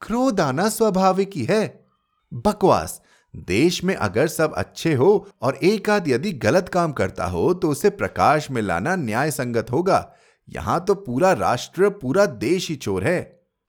क्रोध 0.01 0.41
आना 0.41 0.69
स्वाभाविक 0.69 1.31
ही 1.37 1.45
है। 1.45 1.85
बकवास! 2.33 3.03
देश 3.35 3.83
में 3.85 3.95
अगर 3.95 4.27
सब 4.27 4.55
अच्छे 4.55 4.95
हो 4.95 5.27
और 5.43 5.55
एक 5.55 5.91
आध 5.91 6.09
यदि 6.09 6.33
गलत 6.33 6.69
काम 6.69 6.93
करता 6.93 7.25
हो 7.25 7.53
तो 7.55 7.69
उसे 7.69 7.91
प्रकाश 7.91 8.51
में 8.51 8.63
लाना 8.63 8.97
न्याय 8.97 9.31
संगत 9.31 9.71
होगा। 9.71 10.13
यहाँ 10.49 10.85
तो 10.85 10.95
पूरा 10.95 11.33
राष्ट्र, 11.33 11.89
पूरा 11.89 12.27
देश 12.27 12.69
ही 12.69 12.77
चोर 12.77 13.05
है। 13.05 13.21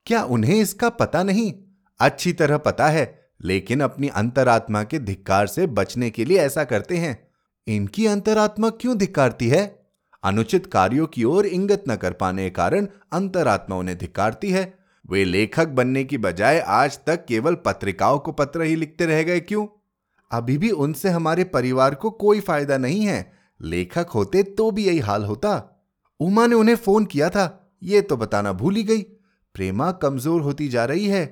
क्या 0.05 0.23
उन्हें 0.23 0.55
इसका 0.55 0.89
पता 0.89 1.23
नहीं? 1.23 1.53
अच्छी 1.99 2.33
तरह 2.33 2.57
पता 2.57 2.87
है, 2.87 3.29
लेकिन 3.43 3.81
अपनी 3.81 4.07
अंतरात्मा 4.07 4.83
के 4.83 4.99
धिक्कार 4.99 5.47
से 5.47 5.67
बचने 5.67 6.09
के 6.09 6.25
लिए 6.25 6.39
ऐसा 6.39 6.63
करते 6.63 6.97
हैं। 6.97 7.17
इनकी 7.67 8.05
अंतरात्मा 8.05 8.69
क्यों 8.69 8.97
धिक्कारती 8.97 9.47
है? 9.47 9.65
अनुचित 10.23 10.65
कार्यों 10.65 11.07
की 11.07 11.23
ओर 11.23 11.45
इंगत 11.45 11.83
न 11.89 11.95
कर 11.95 12.13
पाने 12.13 12.43
के 12.43 12.49
कारण 12.49 12.87
अंतरात्मा 13.13 13.75
उन्हें 13.75 13.97
धिक्कारती 13.97 14.51
है। 14.51 14.73
वे 15.09 15.23
लेखक 15.25 15.67
बनने 15.67 16.03
की 16.03 16.17
बजाय 16.17 16.59
आज 16.59 16.99
तक 17.05 17.25
केवल 17.25 17.55
पत्रिकाओं 17.55 18.19
को 18.19 18.31
पत्र 18.31 18.61
ही 18.61 18.75
लिखते 18.75 19.05
रह 19.05 19.23
गए 19.23 19.39
क्यों? 19.39 19.65
अभी 20.31 20.57
भी 20.57 20.69
उनसे 20.69 21.09
हमारे 21.09 21.43
परिवार 21.43 21.95
को 21.95 22.09
कोई 22.09 22.39
फ़ायदा 22.39 22.77
नहीं 22.77 23.05
है। 23.05 23.31
लेखक 23.59 24.09
होते 24.09 24.43
तो 24.43 24.69
भी 24.71 24.85
यही 24.85 24.99
हाल 24.99 25.23
होता। 25.23 25.51
उमा 26.19 26.47
ने 26.47 26.55
उन्हें 26.55 26.75
फ़ोन 26.75 27.05
किया 27.05 27.29
था। 27.29 27.75
ये 27.83 28.01
तो 28.01 28.17
बताना 28.17 28.53
भूल 28.53 28.75
ही 28.75 28.83
गई। 28.83 29.01
प्रेमा 29.55 29.91
कमज़ोर 29.91 30.41
होती 30.41 30.67
जा 30.67 30.85
रही 30.85 31.07
है। 31.07 31.23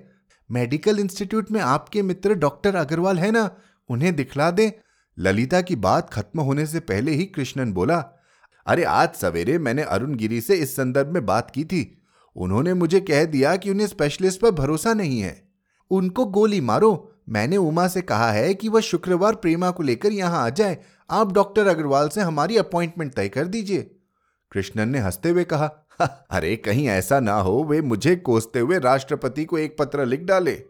मेडिकल 0.49 0.99
इंस्टीट्यूट 0.99 1.51
में 1.51 1.61
आपके 1.61 2.01
मित्र 2.01 2.35
डॉक्टर 2.35 2.75
अग्रवाल 2.75 3.19
है 3.19 3.31
ना? 3.31 3.49
उन्हें 3.89 4.15
दिखला 4.15 4.51
दे। 4.51 4.71
ललिता 5.17 5.61
की 5.61 5.75
बात 5.75 6.09
खत्म 6.09 6.41
होने 6.41 6.65
से 6.65 6.79
पहले 6.79 7.11
ही 7.11 7.25
कृष्णन 7.25 7.73
बोला, 7.73 7.97
अरे 8.67 8.83
आज 8.83 9.13
सवेरे 9.13 9.57
मैंने 9.57 9.83
अरुण 9.83 10.15
गिरी 10.15 10.41
से 10.41 10.55
इस 10.55 10.75
संदर्भ 10.75 11.07
में 11.07 11.25
बात 11.25 11.51
की 11.51 11.63
थी। 11.63 12.00
उन्होंने 12.35 12.73
मुझे 12.73 12.99
कह 12.99 13.25
दिया 13.25 13.55
कि 13.55 13.69
उन्हें 13.69 13.87
स्पेशलिस्ट 13.87 14.41
पर 14.41 14.51
भरोसा 14.51 14.93
नहीं 14.93 15.19
है। 15.19 15.49
उनको 15.91 16.25
गोली 16.25 16.61
मारो। 16.61 17.07
मैंने 17.29 17.57
उमा 17.57 17.87
से 17.87 18.01
कहा 18.01 18.31
है 18.31 18.53
कि 18.53 18.69
वह 18.69 18.81
शुक्रवार 18.81 19.35
प्रेमा 19.35 19.71
को 19.71 19.83
लेकर 19.83 20.11
यहाँ 20.11 20.45
आ 20.45 20.49
जाए। 20.49 20.77
आप 21.09 21.33
डॉक्टर 21.33 21.67
अग्रवाल 21.67 22.09
से 22.09 22.21
हमारी 22.21 22.57
अपॉइंटमेंट 22.57 23.13
तय 23.13 23.29
कर 23.29 23.45
दीजिए। 23.45 23.91
कृष्णन 24.51 24.89
ने 24.89 24.99
हँसते 24.99 25.29
हुए 25.29 25.43
कहा 25.43 25.77
अरे 26.31 26.55
कहीं 26.55 26.87
ऐसा 26.87 27.19
ना 27.19 27.33
हो, 27.33 27.63
वे 27.63 27.81
मुझे 27.81 28.15
कोसते 28.15 28.59
हुए 28.59 28.79
राष्ट्रपति 28.79 29.45
को 29.45 29.57
एक 29.57 29.75
पत्र 29.79 30.05
लिख 30.05 30.21
डाले। 30.21 30.63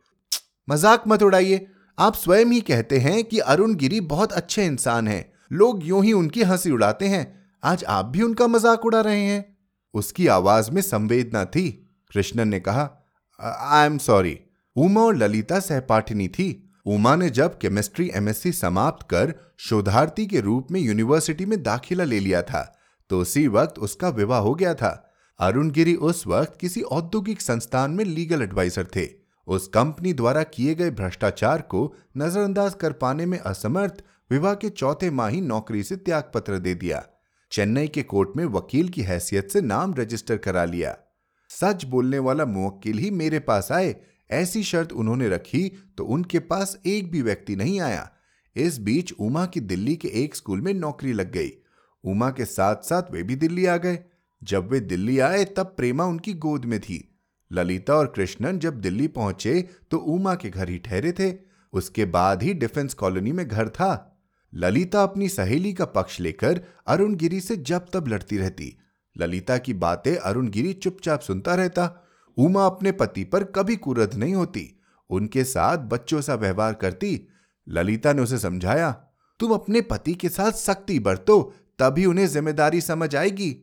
मज़ाक 0.70 1.04
मत 1.08 1.24
उड़ाइए। 1.24 1.68
आप 2.00 2.16
स्वयं 2.16 2.46
ही 2.46 2.62
कहते 2.62 2.98
हैं 2.98 3.24
कि 3.24 3.40
अरुण 3.40 3.76
गिरी 3.76 4.02
बहुत 4.02 4.32
अच्छे 4.32 4.66
इंसान 4.66 5.08
हैं। 5.08 5.34
लोग 5.52 5.80
यूँ 5.84 6.04
ही 6.04 6.14
उनकी 6.14 6.44
हँसी 6.44 6.72
उड़ाते 6.72 7.06
हैं। 7.06 7.42
आज 7.64 7.84
आप 7.84 8.06
भी 8.06 8.22
उनका 8.22 8.48
मज़ाक 8.48 8.86
उड़ा 8.86 9.02
रहे 9.02 9.22
हैं। 9.22 9.51
उसकी 9.94 10.28
आवाज़ 10.28 10.72
में 10.72 10.82
संवेदना 10.82 11.46
थी। 11.46 11.70
कृष्णन 12.12 12.48
ने 12.48 12.60
कहा 12.60 12.90
आई 13.40 13.86
एम 13.86 13.98
सॉरी 13.98 14.38
उमा 14.76 15.02
और 15.02 15.16
ललिता 15.16 15.60
सहपाठिनी 15.60 16.28
थी। 16.28 16.74
उमा 16.86 17.16
ने 17.16 17.30
जब 17.30 17.58
केमिस्ट्री 17.58 18.10
एमएससी 18.16 18.52
समाप्त 18.52 19.08
कर 19.10 19.34
शोधार्थी 19.60 20.26
के 20.28 20.40
रूप 20.40 20.68
में 20.72 20.80
यूनिवर्सिटी 20.82 21.46
में 21.46 21.62
दाखिला 21.64 22.04
ले 22.04 22.20
लिया 22.20 22.42
था 22.42 22.62
तो 23.10 23.20
उसी 23.20 23.48
वक्त 23.48 23.80
उसका 23.80 24.10
विवाह 24.10 24.40
हो 24.40 24.54
गया 24.56 24.74
था। 24.74 24.92
अरुण 25.40 25.70
गिरी 25.72 25.96
उस 25.96 26.26
वक्त 26.28 26.58
किसी 26.62 26.82
औद्योगिक 26.82 27.42
संस्थान 27.42 27.92
में 27.92 28.04
लीगल 28.06 28.42
एडवाइजर 28.42 28.88
थे। 28.96 29.08
उस 29.48 29.68
कंपनी 29.68 30.14
द्वारा 30.14 30.44
किए 30.44 30.76
गए 30.76 30.92
भ्रष्टाचार 30.92 31.62
को 31.62 31.94
नजरअंदाज 32.18 32.74
कर 32.74 32.92
पाने 32.94 33.26
में 33.26 33.38
असमर्थ 33.40 34.04
विवाह 34.32 34.54
के 34.54 34.70
चौथे 34.70 35.10
माह 35.12 35.28
ही 35.28 35.42
नौकरी 35.42 35.84
से 35.84 35.96
त्याग 35.96 36.32
पत्र 36.34 36.58
दे 36.60 36.76
दिया। 36.76 37.04
चेन्नई 37.52 37.88
के 37.88 38.04
कोर्ट 38.04 38.30
में 38.38 38.46
वकील 38.46 38.90
की 38.90 39.02
हैसियत 39.02 39.50
से 39.52 39.62
नाम 39.62 39.94
रजिस्टर 39.94 40.38
करा 40.38 40.66
लिया। 40.66 40.96
सच 41.50 41.84
बोलने 41.86 42.20
वाला 42.20 42.46
मुवक्किल 42.46 42.98
ही 42.98 43.10
मेरे 43.12 43.40
पास 43.40 43.72
आए, 43.72 43.96
ऐसी 44.32 44.64
शर्त 44.64 44.92
उन्होंने 44.94 45.30
रखी 45.30 45.68
तो 45.98 46.06
उनके 46.06 46.40
पास 46.40 46.78
एक 46.86 47.12
भी 47.12 47.22
व्यक्ति 47.22 47.56
नहीं 47.56 47.80
आया। 47.82 48.10
इस 48.56 48.78
बीच 48.80 49.12
उमा 49.14 49.46
की 49.46 49.60
दिल्ली 49.60 49.96
के 49.96 50.08
एक 50.24 50.36
स्कूल 50.36 50.62
में 50.62 50.74
नौकरी 50.74 51.14
लग 51.14 51.32
गई। 51.32 51.52
उमा 52.04 52.30
के 52.30 52.46
साथ 52.46 52.76
साथ 52.76 53.12
वे 53.12 53.24
भी 53.24 53.36
दिल्ली 53.36 53.66
आ 53.66 53.78
गए। 53.78 54.00
जब 54.42 54.70
वे 54.72 54.80
दिल्ली 54.80 55.20
आए 55.20 55.44
तब 55.46 55.74
प्रेमा 55.78 56.06
उनकी 56.06 56.34
गोद 56.34 56.66
में 56.66 56.80
थी। 56.80 57.20
ललिता 57.52 57.96
और 57.96 58.08
कृष्णन 58.08 58.60
जब 58.60 58.80
दिल्ली 58.82 59.08
पहुँचे 59.08 59.62
तो 59.92 59.98
उमा 59.98 60.36
के 60.36 60.50
घर 60.50 60.70
ही 60.70 60.78
ठहरे 60.78 61.12
थे। 61.12 61.34
उसके 61.74 62.06
बाद 62.06 62.44
ही 62.44 62.54
डिफेंस 62.54 62.94
कॉलोनी 62.94 63.32
में 63.32 63.48
घर 63.48 63.70
था। 63.70 64.11
ललिता 64.54 65.04
अपनी 65.04 65.30
सहेली 65.30 65.74
का 65.74 65.86
पक्ष 65.86 66.20
लेकर 66.20 66.62
अरुण 66.88 67.16
गिरी 67.16 67.40
से 67.42 67.56
जब 67.58 67.86
तब 67.94 68.08
लड़ती 68.08 68.38
रहती। 68.38 68.76
ललिता 69.16 69.58
की 69.58 69.74
बातें 69.74 70.16
अरुण 70.16 70.50
गिरी 70.50 70.74
चुपचाप 70.74 71.22
सुनता 71.22 71.56
रहता। 71.56 71.90
उमा 72.38 72.66
अपने 72.66 72.92
पति 72.92 73.24
पर 73.24 73.44
कभी 73.44 73.76
कुरद 73.76 74.14
नहीं 74.14 74.34
होती। 74.34 74.70
उनके 75.10 75.44
साथ 75.44 75.78
बच्चों 75.88 76.22
सा 76.22 76.36
व्यवहार 76.36 76.74
करती। 76.74 77.20
ललिता 77.68 78.14
ने 78.14 78.22
उसे 78.22 78.38
समझाया, 78.38 78.92
तुम 79.40 79.52
अपने 79.52 79.82
पति 79.82 80.14
के 80.14 80.30
साथ 80.30 80.52
सख्ती 80.52 81.00
बरतो, 81.00 81.42
तभी 81.80 82.06
उन्हें 82.06 82.28
ज़िम्मेदारी 82.28 82.82
समझ 82.82 83.16
आएगी। 83.16 83.56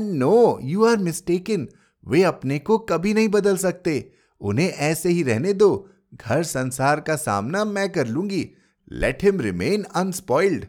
नो 0.00 0.58
यू 0.62 0.84
आर 0.84 0.96
मिस्टेकन 0.96 1.66
वे 2.06 2.22
अपने 2.22 2.58
को 2.58 2.78
कभी 2.78 3.14
नहीं 3.14 3.28
बदल 3.28 3.56
सकते। 3.56 4.12
उन्हें 4.40 4.68
ऐसे 4.68 5.08
ही 5.08 5.22
रहने 5.22 5.52
दो। 5.52 5.88
घर 6.14 6.42
संसार 6.42 7.00
का 7.00 7.16
सामना 7.16 7.64
मैं 7.64 7.88
कर 7.92 8.06
लूँगी। 8.06 8.48
लेट 8.92 9.22
हिम 9.24 9.40
रिमेन 9.40 9.82
अनस्पॉइल्ड 9.96 10.64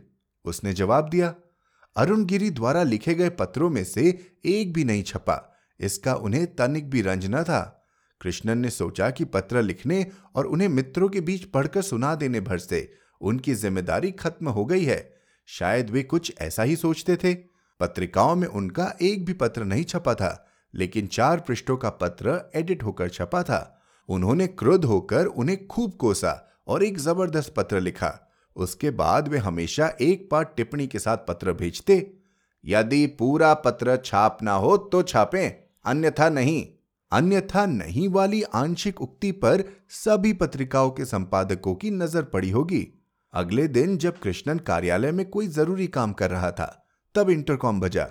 उसने 0.45 0.73
जवाब 0.73 1.09
दिया। 1.09 1.33
अरुण 1.95 2.23
गिरी 2.25 2.49
द्वारा 2.49 2.83
लिखे 2.83 3.13
गए 3.13 3.29
पत्रों 3.29 3.69
में 3.69 3.83
से 3.83 4.03
एक 4.45 4.71
भी 4.73 4.83
नहीं 4.83 5.01
छपा, 5.03 5.35
इसका 5.79 6.13
उन्हें 6.15 6.45
तनिक 6.55 6.89
भी 6.89 7.01
रंज 7.01 7.25
न 7.25 7.41
था। 7.43 7.61
कृष्णन 8.21 8.57
ने 8.57 8.69
सोचा 8.69 9.09
कि 9.09 9.25
पत्र 9.25 9.61
लिखने 9.61 10.05
और 10.35 10.45
उन्हें 10.45 10.67
मित्रों 10.67 11.09
के 11.09 11.21
बीच 11.21 11.43
पढ़कर 11.43 11.81
सुना 11.81 12.13
देने 12.15 12.41
भर 12.41 12.57
से 12.57 12.93
उनकी 13.21 13.53
ज़िम्मेदारी 13.53 14.11
खत्म 14.13 14.49
हो 14.49 14.65
गई 14.65 14.83
है। 14.83 14.97
शायद 15.49 15.89
वे 15.89 16.03
कुछ 16.03 16.33
ऐसा 16.41 16.63
ही 16.63 16.75
सोचते 16.75 17.15
थे। 17.15 17.33
पत्रिकाओं 17.79 18.35
में 18.35 18.47
उनका 18.47 18.91
एक 19.01 19.25
भी 19.25 19.33
पत्र 19.33 19.63
नहीं 19.63 19.83
छपा 19.83 20.13
था, 20.13 20.47
लेकिन 20.73 21.07
चार 21.07 21.39
पृष्ठों 21.39 21.77
का 21.77 21.89
पत्र 21.89 22.39
एडिट 22.55 22.83
होकर 22.83 23.09
छपा 23.09 23.43
था। 23.43 23.61
उन्होंने 24.09 24.47
क्रोध 24.47 24.85
होकर 24.85 25.25
उन्हें 25.25 25.65
खूब 25.67 25.93
कोसा 25.95 26.31
और 26.67 26.83
एक 26.83 26.97
ज़बरदस्त 26.99 27.53
पत्र 27.53 27.79
लिखा। 27.79 28.19
उसके 28.55 28.89
बाद 28.91 29.27
वे 29.27 29.37
हमेशा 29.39 29.91
एक 30.01 30.27
पार्ट 30.31 30.55
टिप्पणी 30.57 30.87
के 30.87 30.99
साथ 30.99 31.17
पत्र 31.27 31.53
भेजते 31.53 31.95
यदि 32.63 33.05
पूरा 33.19 33.53
पत्र 33.53 33.95
छापना 34.05 34.53
हो 34.55 34.75
तो 34.77 35.01
छापें 35.03 35.53
अन्यथा 35.85 36.29
नहीं। 36.29 36.65
अन्यथा 37.11 37.65
नहीं 37.65 38.07
वाली 38.09 38.41
आंशिक 38.55 39.01
उक्ति 39.01 39.31
पर 39.31 39.63
सभी 39.93 40.33
पत्रिकाओं 40.33 40.91
के 40.91 41.05
संपादकों 41.05 41.73
की 41.75 41.91
नज़र 41.91 42.23
पड़ी 42.23 42.49
होगी। 42.49 42.87
अगले 43.33 43.67
दिन 43.69 43.97
जब 43.97 44.19
कृष्णन 44.19 44.59
कार्यालय 44.61 45.11
में 45.11 45.25
कोई 45.29 45.47
ज़रूरी 45.49 45.87
काम 45.89 46.13
कर 46.13 46.31
रहा 46.31 46.51
था 46.51 46.67
तब 47.15 47.29
इंटरकॉम 47.29 47.79
बजा। 47.79 48.07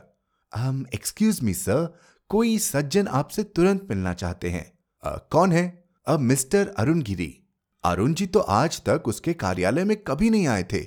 हम 0.52 0.84
एक्सक्यूज 0.94 1.40
मी 1.42 1.54
सर 1.54 1.86
कोई 2.30 2.58
सज्जन 2.60 3.06
आपसे 3.08 3.42
तुरंत 3.44 3.86
मिलना 3.90 4.14
चाहते 4.14 4.50
हैं। 4.50 4.66
आ, 5.02 5.10
कौन 5.10 5.52
है? 5.52 5.84
अब 6.06 6.20
मिस्टर 6.20 6.74
अरुण 6.78 7.02
गिरी 7.02 7.34
अरुण 7.84 8.12
जी 8.14 8.26
तो 8.26 8.40
आज 8.40 8.80
तक 8.84 9.08
उसके 9.08 9.32
कार्यालय 9.32 9.84
में 9.84 9.96
कभी 9.96 10.28
नहीं 10.30 10.46
आए 10.46 10.62
थे। 10.62 10.80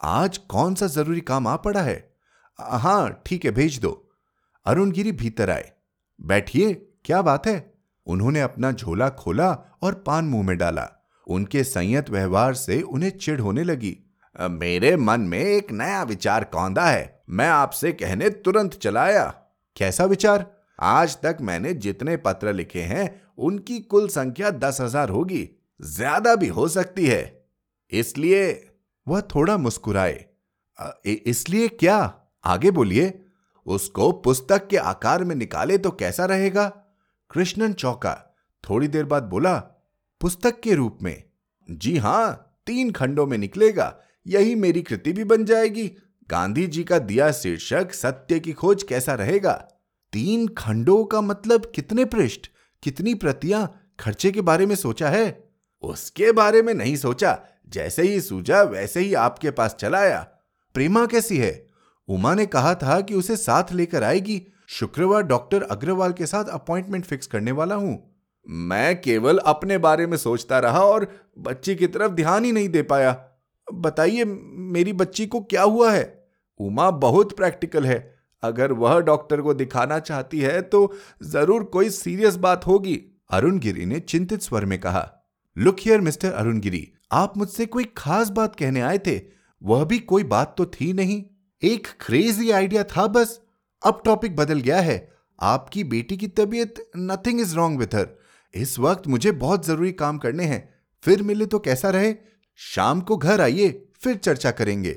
आज 0.00 0.38
कौन 0.38 0.74
सा 0.74 0.86
ज़रूरी 0.86 1.20
काम 1.20 1.46
आ 1.46 1.54
पड़ा 1.56 1.82
है? 1.82 1.96
हाँ, 2.58 3.22
ठीक 3.26 3.44
है, 3.44 3.50
भेज 3.50 3.78
दो। 3.78 3.90
अरुण 4.66 4.90
गिरी 4.90 5.12
भीतर 5.12 5.50
आए। 5.50 5.70
बैठिए, 6.20 6.74
क्या 7.04 7.22
बात 7.22 7.46
है? 7.46 7.74
उन्होंने 8.06 8.40
अपना 8.40 8.72
झोला 8.72 9.08
खोला 9.08 9.50
और 9.82 9.94
पान 10.06 10.24
मुँह 10.24 10.46
में 10.46 10.56
डाला। 10.58 10.88
उनके 11.26 11.64
संयत 11.64 12.10
व्यवहार 12.10 12.54
से 12.54 12.82
उन्हें 12.82 13.10
चिढ़ 13.10 13.40
होने 13.40 13.64
लगी। 13.64 13.96
मेरे 14.36 14.96
मन 14.96 15.20
में 15.20 15.38
एक 15.38 15.72
नया 15.72 16.02
विचार 16.02 16.44
कौंदा 16.44 16.86
है। 16.86 17.22
मैं 17.30 17.48
आपसे 17.48 17.92
कहने 17.92 18.30
तुरंत 18.30 18.74
चलाया। 18.74 19.26
कैसा 19.76 20.04
विचार? 20.04 20.46
आज 20.78 21.16
तक 21.16 21.38
मैंने 21.40 21.74
जितने 21.74 22.16
पत्र 22.18 22.52
लिखे 22.52 22.82
हैं, 22.82 23.20
उनकी 23.38 23.80
कुल 23.80 24.08
संख्या 24.08 24.50
दस 24.50 24.80
हज़ार 24.80 25.08
होगी। 25.08 25.48
ज़्यादा 25.84 26.34
भी 26.36 26.48
हो 26.48 26.68
सकती 26.68 27.06
है। 27.06 27.46
इसलिए 27.92 28.70
वह 29.06 29.20
थोड़ा 29.20 29.56
मुस्कुराए। 29.56 30.24
इसलिए 31.04 31.68
क्या? 31.68 32.20
आगे 32.44 32.70
बोलिए। 32.70 33.20
उसको 33.66 34.12
पुस्तक 34.12 34.66
के 34.68 34.76
आकार 34.76 35.24
में 35.24 35.34
निकाले 35.34 35.78
तो 35.78 35.90
कैसा 35.90 36.24
रहेगा? 36.24 36.68
कृष्णन 37.30 37.72
चौका। 37.72 38.14
थोड़ी 38.64 38.88
देर 38.88 39.04
बाद 39.04 39.22
बोला, 39.22 39.54
पुस्तक 40.20 40.60
के 40.60 40.74
रूप 40.74 40.98
में? 41.02 41.22
जी 41.68 41.96
हाँ, 41.96 42.60
तीन 42.66 42.90
खंडों 42.90 43.26
में 43.26 43.38
निकलेगा। 43.38 43.94
यही 44.26 44.54
मेरी 44.54 44.82
कृति 44.82 45.12
भी 45.12 45.24
बन 45.24 45.44
जाएगी। 45.44 45.86
गांधी 46.30 46.66
जी 46.66 46.84
का 46.84 46.98
दिया 46.98 47.30
शीर्षक, 47.32 47.92
सत्य 47.92 48.40
की 48.40 48.52
खोज 48.52 48.82
कैसा 48.82 49.14
रहेगा? 49.14 49.52
तीन 50.12 50.46
खंडों 50.48 51.04
का 51.04 51.20
मतलब 51.20 51.72
कितने 51.74 52.04
पृष्ठ? 52.04 52.46
कितनी 52.82 53.14
प्रतियाँ? 53.14 53.80
खर्चे 54.00 54.30
के 54.32 54.40
बारे 54.40 54.66
में 54.66 54.74
सोचा 54.74 55.08
है? 55.08 55.43
उसके 55.84 56.32
बारे 56.32 56.62
में 56.62 56.74
नहीं 56.74 56.96
सोचा। 56.96 57.38
जैसे 57.68 58.02
ही 58.02 58.20
सूझा 58.20 58.62
वैसे 58.62 59.00
ही 59.00 59.14
आपके 59.14 59.50
पास 59.50 59.74
चला 59.74 59.98
आया। 59.98 60.20
प्रेमा 60.74 61.06
कैसी 61.06 61.38
है? 61.38 61.66
उमा 62.08 62.34
ने 62.34 62.46
कहा 62.46 62.74
था 62.74 63.00
कि 63.00 63.14
उसे 63.14 63.36
साथ 63.36 63.72
लेकर 63.72 64.02
आएगी। 64.02 64.42
शुक्रवार 64.68 65.22
डॉक्टर 65.22 65.62
अग्रवाल 65.62 66.12
के 66.12 66.26
साथ 66.26 66.44
अपॉइंटमेंट 66.44 67.04
फिक्स 67.04 67.26
करने 67.26 67.52
वाला 67.52 67.74
हूँ। 67.74 68.14
मैं 68.46 69.00
केवल 69.00 69.38
अपने 69.38 69.78
बारे 69.78 70.06
में 70.06 70.16
सोचता 70.16 70.58
रहा 70.58 70.84
और 70.84 71.06
बच्ची 71.38 71.74
की 71.74 71.86
तरफ़ 71.86 72.12
ध्यान 72.12 72.44
ही 72.44 72.52
नहीं 72.52 72.68
दे 72.68 72.82
पाया। 72.82 73.24
बताइए, 73.72 74.24
मेरी 74.24 74.92
बच्ची 74.92 75.26
को 75.26 75.40
क्या 75.40 75.62
हुआ 75.62 75.92
है? 75.92 76.24
उमा 76.60 76.90
बहुत 76.90 77.36
प्रैक्टिकल 77.36 77.86
है। 77.86 78.14
अगर 78.42 78.72
वह 78.72 78.98
डॉक्टर 79.00 79.40
को 79.40 79.54
दिखाना 79.54 79.98
चाहती 79.98 80.40
है 80.40 80.60
तो 80.62 80.92
ज़रूर 81.22 81.64
कोई 81.64 81.90
सीरियस 81.90 82.36
बात 82.36 82.66
होगी। 82.66 83.00
अरुण 83.30 83.58
गिरी 83.58 83.86
ने 83.86 84.00
चिंतित 84.00 84.42
स्वर 84.42 84.64
में 84.64 84.78
कहा। 84.80 85.13
Look 85.58 85.76
here 85.80 86.00
mister 86.00 86.32
Arun 86.32 86.60
Giri 86.60 86.92
आप 87.12 87.38
मुझसे 87.38 87.66
कोई 87.66 87.84
खास 87.96 88.28
बात 88.28 88.56
कहने 88.56 88.80
आए 88.80 88.98
थे। 88.98 89.20
वह 89.62 89.84
भी 89.84 89.98
कोई 89.98 90.24
बात 90.24 90.54
तो 90.58 90.66
थी 90.66 90.92
नहीं। 90.92 91.24
एक 91.62 91.86
क्रेजी 92.06 92.50
आइडिया 92.50 92.84
था 92.84 93.06
बस। 93.06 93.40
अब 93.86 94.02
टॉपिक 94.04 94.36
बदल 94.36 94.60
गया 94.60 94.80
है। 94.80 95.12
आपकी 95.40 95.84
बेटी 95.84 96.16
की 96.16 96.28
तबीयत 96.28 96.90
nothing 96.96 97.40
is 97.40 97.54
wrong 97.54 97.78
with 97.78 97.94
her 97.94 98.08
इस 98.54 98.78
वक्त 98.78 99.06
मुझे 99.06 99.32
बहुत 99.32 99.66
ज़रूरी 99.66 99.92
काम 99.92 100.18
करने 100.18 100.44
हैं। 100.44 100.74
फिर 101.02 101.22
मिले 101.22 101.46
तो 101.46 101.58
कैसा 101.58 101.90
रहे? 101.90 102.14
शाम 102.56 103.00
को 103.00 103.16
घर 103.16 103.40
आइए, 103.40 103.88
फिर 104.00 104.16
चर्चा 104.16 104.50
करेंगे। 104.50 104.94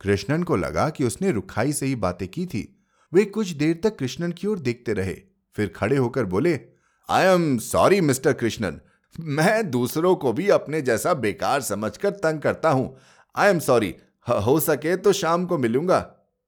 कृष्णन 0.00 0.42
को 0.42 0.56
लगा 0.56 0.88
कि 0.90 1.04
उसने 1.04 1.30
रुखाई 1.30 1.72
से 1.72 1.86
ही 1.86 1.96
बातें 1.96 2.28
की 2.28 2.46
थी। 2.46 2.84
वे 3.12 3.24
कुछ 3.24 3.48
देर 3.48 3.80
तक 3.84 3.98
कृष्णन 3.98 4.32
की 4.32 4.46
ओर 4.46 4.58
देखते 4.58 4.92
रहे। 4.92 5.16
फिर 5.54 5.72
खड़े 5.76 5.96
होकर 5.96 6.24
बोले 6.24 6.60
I 7.08 7.24
am 7.24 7.58
sorry 7.58 8.00
mister 8.00 8.32
Krishnan 8.32 8.80
मैं 9.14 9.70
दूसरों 9.70 10.14
को 10.16 10.32
भी 10.32 10.48
अपने 10.48 10.80
जैसा 10.82 11.14
बेकार 11.14 11.60
समझकर 11.62 12.10
तंग 12.12 12.40
करता 12.40 12.70
हूँ। 12.70 12.96
आई 13.34 13.50
एम 13.50 13.58
सॉरी 13.58 13.94
हो 14.26 14.58
सके 14.60 14.96
तो 14.96 15.12
शाम 15.12 15.44
को 15.46 15.58
मिलूँगा। 15.58 15.98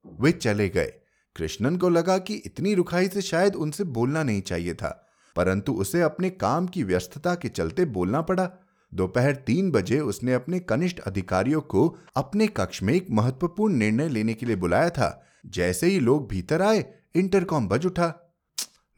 वे 0.05 0.33
चले 0.33 0.69
गए। 0.69 0.93
कृष्णन 1.37 1.77
को 1.77 1.89
लगा 1.89 2.17
कि 2.19 2.35
इतनी 2.37 2.75
रुखाई 2.75 3.09
से 3.09 3.23
शायद 3.23 3.55
उनसे 3.55 3.85
बोलना 3.87 4.23
नहीं 4.23 4.41
चाहिए 4.43 4.75
था, 4.75 4.89
परंतु 5.37 5.73
उसे 5.75 6.01
अपने 6.03 6.31
काम 6.31 6.67
की 6.67 6.83
व्यस्तता 6.83 7.35
के 7.35 7.49
चलते 7.49 7.85
बोलना 7.87 8.21
पड़ा। 8.23 8.49
दोपहर 8.93 9.35
तीन 9.37 9.71
बजे 9.71 9.99
उसने 10.01 10.35
अपने 10.35 10.59
कनिष्ठ 10.61 11.01
अधिकारियों 11.01 11.61
को 11.61 11.87
अपने 12.17 12.47
कक्ष 12.47 12.83
में 12.83 12.93
एक 12.95 13.07
महत्वपूर्ण 13.11 13.75
निर्णय 13.75 14.09
लेने 14.09 14.35
के 14.35 14.47
लिए 14.47 14.57
बुलाया 14.57 14.91
था। 14.91 15.25
जैसे 15.47 15.87
ही 15.87 16.01
लोग 16.01 16.29
भीतर 16.29 16.63
आए, 16.63 16.85
इंटरकॉम 17.15 17.69
बज 17.69 17.87
उठा। 17.87 18.13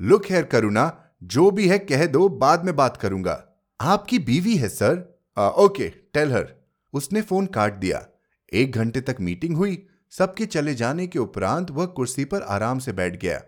Look 0.01 0.27
here 0.31 0.45
Karuna. 0.45 0.93
जो 1.23 1.51
भी 1.51 1.69
है 1.69 1.79
कह 1.79 2.07
दो, 2.07 2.29
बाद 2.29 2.65
में 2.65 2.75
बात 2.77 2.97
करूँगा। 2.97 3.45
आपकी 3.81 4.19
बीवी 4.19 4.57
है, 4.57 4.69
सर। 4.69 5.19
Okay, 5.59 5.89
tell 5.89 6.33
her. 6.33 6.55
उसने 6.95 7.23
फ़ोन 7.23 7.47
काट 7.47 7.75
दिया। 7.75 8.07
एक 8.55 8.73
घंटे 8.73 9.01
तक 9.01 9.17
मीटिंग 9.21 9.57
हुई। 9.57 9.87
सबके 10.11 10.47
चले 10.47 10.75
जाने 10.75 11.07
के 11.07 11.19
उपरांत 11.19 11.71
वह 11.71 11.87
कुर्सी 11.87 12.25
पर 12.25 12.43
आराम 12.43 12.79
से 12.79 12.93
बैठ 12.93 13.17
गया। 13.17 13.43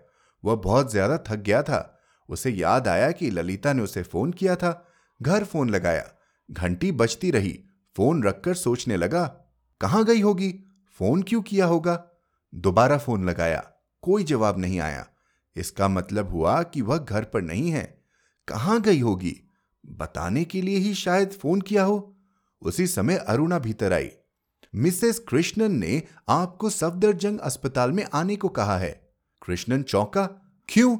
वह 0.45 0.55
बहुत 0.55 0.91
ज़्यादा 0.91 1.17
थक 1.17 1.35
गया 1.35 1.61
था। 1.61 1.99
उसे 2.29 2.51
याद 2.51 2.87
आया 2.87 3.11
कि 3.11 3.29
ललिता 3.29 3.73
ने 3.73 3.81
उसे 3.81 4.03
फ़ोन 4.03 4.31
किया 4.31 4.55
था। 4.55 4.87
घर 5.21 5.43
फ़ोन 5.43 5.69
लगाया। 5.69 6.11
घंटी 6.51 6.91
बजती 6.91 7.31
रही। 7.31 7.59
फ़ोन 7.97 8.23
रखकर 8.23 8.53
सोचने 8.53 8.97
लगा, 8.97 9.25
कहाँ 9.81 10.05
गई 10.05 10.21
होगी? 10.21 10.51
फ़ोन 10.99 11.23
क्यों 11.23 11.41
किया 11.41 11.65
होगा? 11.65 12.05
दोबारा 12.53 12.97
फ़ोन 12.97 13.29
लगाया। 13.29 13.63
कोई 14.01 14.23
जवाब 14.23 14.59
नहीं 14.59 14.79
आया। 14.79 15.07
इसका 15.55 15.87
मतलब 15.87 16.29
हुआ 16.29 16.63
कि 16.63 16.81
वह 16.81 16.97
घर 16.97 17.23
पर 17.23 17.41
नहीं 17.41 17.69
है। 17.69 18.03
कहाँ 18.47 18.81
गई 18.81 18.99
होगी? 18.99 19.42
बताने 19.85 20.43
के 20.43 20.61
लिए 20.61 20.77
ही 20.77 20.93
शायद 20.93 21.29
फ़ोन 21.29 21.61
किया 21.61 21.83
हो। 21.83 22.15
उसी 22.61 22.87
समय 22.87 23.15
अरुणा 23.15 23.59
भीतर 23.59 23.93
आई। 23.93 24.09
मिसेस 24.75 25.19
कृष्णन 25.19 25.71
ने 25.71 26.03
आपको 26.29 26.69
सफदरजंग 26.69 27.39
अस्पताल 27.39 27.91
में 27.91 28.05
आने 28.13 28.35
को 28.35 28.49
कहा 28.49 28.77
है। 28.77 29.13
कृष्णन 29.47 29.83
चौंका, 29.83 30.25
क्यों? 30.69 30.97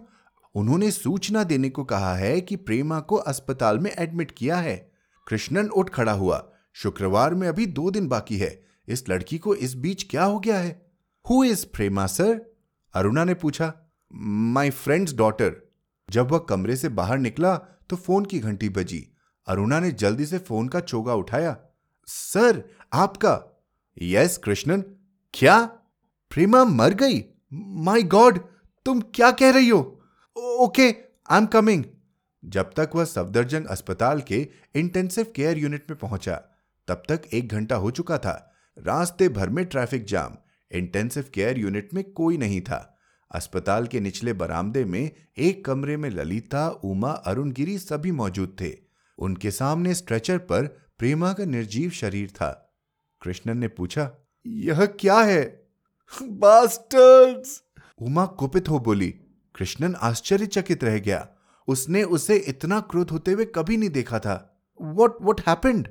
उन्होंने 0.56 0.92
सूचना 0.92 1.44
देने 1.44 1.70
को 1.70 1.84
कहा 1.84 2.16
है 2.16 2.42
कि 2.42 2.56
प्रेमा 2.56 3.00
को 3.00 3.16
अस्पताल 3.16 3.80
में 3.80 3.92
एडमिट 4.00 4.32
किया 4.32 4.58
है। 4.58 4.92
कृष्णन 5.28 5.68
उठ 5.68 5.90
खड़ा 5.90 6.12
हुआ। 6.12 6.52
शुक्रवार 6.74 7.36
में 7.36 7.48
अभी 7.48 7.66
दो 7.66 7.92
दिन 7.92 8.08
बाकी 8.08 8.38
है। 8.38 8.64
इस 8.88 9.10
लड़की 9.10 9.38
को 9.38 9.56
इस 9.56 9.76
बीच 9.76 10.04
क्या 10.04 10.24
हो 10.24 10.40
गया 10.40 10.58
है? 10.58 10.92
Who 11.30 11.44
is 11.44 11.66
Prema 11.74 12.08
sir 12.08 12.42
Aruna 12.94 13.24
ने 13.24 13.34
पूछा। 13.34 13.74
माई 14.16 14.70
फ्रेंड्स 14.70 15.14
डॉटर 15.14 15.72
जब 16.10 16.32
वह 16.32 16.38
कमरे 16.38 16.76
से 16.76 16.90
बाहर 16.90 17.18
निकला 17.18 17.62
तो 17.94 17.98
फ़ोन 17.98 18.26
की 18.26 18.40
घंटी 18.40 18.70
बजी। 18.70 19.18
अरुणा 19.48 19.80
ने 19.80 19.92
जल्दी 19.92 20.26
से 20.26 20.38
फ़ोन 20.38 20.68
का 20.68 20.80
चोगा 20.80 21.16
उठाया। 21.16 21.58
सर, 22.08 22.70
आपका? 22.94 23.64
यस, 24.02 24.38
कृष्णन। 24.38 24.82
क्या? 25.34 25.66
प्रेमा 26.32 26.64
मर 26.64 26.94
गई? 26.94 27.26
माई 27.54 28.04
गॉड, 28.04 28.40
तुम 28.86 29.02
क्या 29.02 29.32
कह 29.32 29.52
रही 29.52 29.70
हो? 29.70 30.02
ओके 30.38 30.96
आई 31.30 31.38
एम 31.38 31.46
कमिंग 31.46 31.84
जब 32.46 32.72
तक 32.78 32.90
वह 32.96 33.06
सफदरजंग 33.06 33.66
अस्पताल 33.66 34.22
के 34.22 34.48
इंटेंसिव 34.76 35.34
केयर 35.36 35.58
यूनिट 35.58 35.90
में 35.90 36.00
पहुँचा, 36.00 36.36
तब 36.88 37.04
तक 37.10 37.22
एक 37.34 37.50
घंटा 37.50 37.76
हो 37.76 37.92
चुका 37.92 38.18
था। 38.18 38.54
रास्ते 38.78 39.30
भर 39.30 39.50
में 39.50 39.66
traffic 39.66 40.06
jam 40.06 40.38
intensive 40.72 41.26
care 41.34 41.60
unit 41.60 41.94
में 41.94 42.04
कोई 42.12 42.38
नहीं 42.38 42.62
था। 42.62 42.93
अस्पताल 43.34 43.88
के 43.88 44.00
निचले 44.00 44.34
बरामदे 44.34 44.86
में 44.86 45.12
एक 45.38 45.66
कमरे 45.66 45.98
में 45.98 46.10
ललिता, 46.10 46.70
उमा 46.70 47.12
अरुणगिरी 47.12 47.78
सभी 47.78 48.12
मौजूद 48.12 48.58
थे। 48.62 48.78
उनके 49.18 49.52
सामने 49.52 49.94
स्ट्रेचर 49.94 50.38
पर 50.38 50.66
प्रेमा 51.00 51.34
का 51.34 51.46
निर्जीव 51.46 51.90
शरीर 51.90 52.30
था। 52.30 52.76
कृष्णन 53.22 53.58
ने 53.58 53.68
पूछा, 53.68 54.12
यह 54.48 54.86
क्या 54.86 55.20
है? 55.20 55.68
बास्टर्ड्स! 56.24 57.64
उमा 58.02 58.26
कुपित 58.26 58.70
हो 58.70 58.80
बोली। 58.80 59.10
कृष्णन 59.56 59.96
आश्चर्यचकित 59.96 60.84
रह 60.84 61.00
गया। 61.00 61.30
उसने 61.68 62.04
उसे 62.04 62.36
इतना 62.36 62.80
क्रोध 62.80 63.10
होते 63.10 63.32
हुए 63.32 63.46
कभी 63.46 63.78
नहीं 63.78 63.90
देखा 63.90 64.20
था। 64.20 64.66
What 64.82 65.12
what 65.22 65.42
happened 65.48 65.88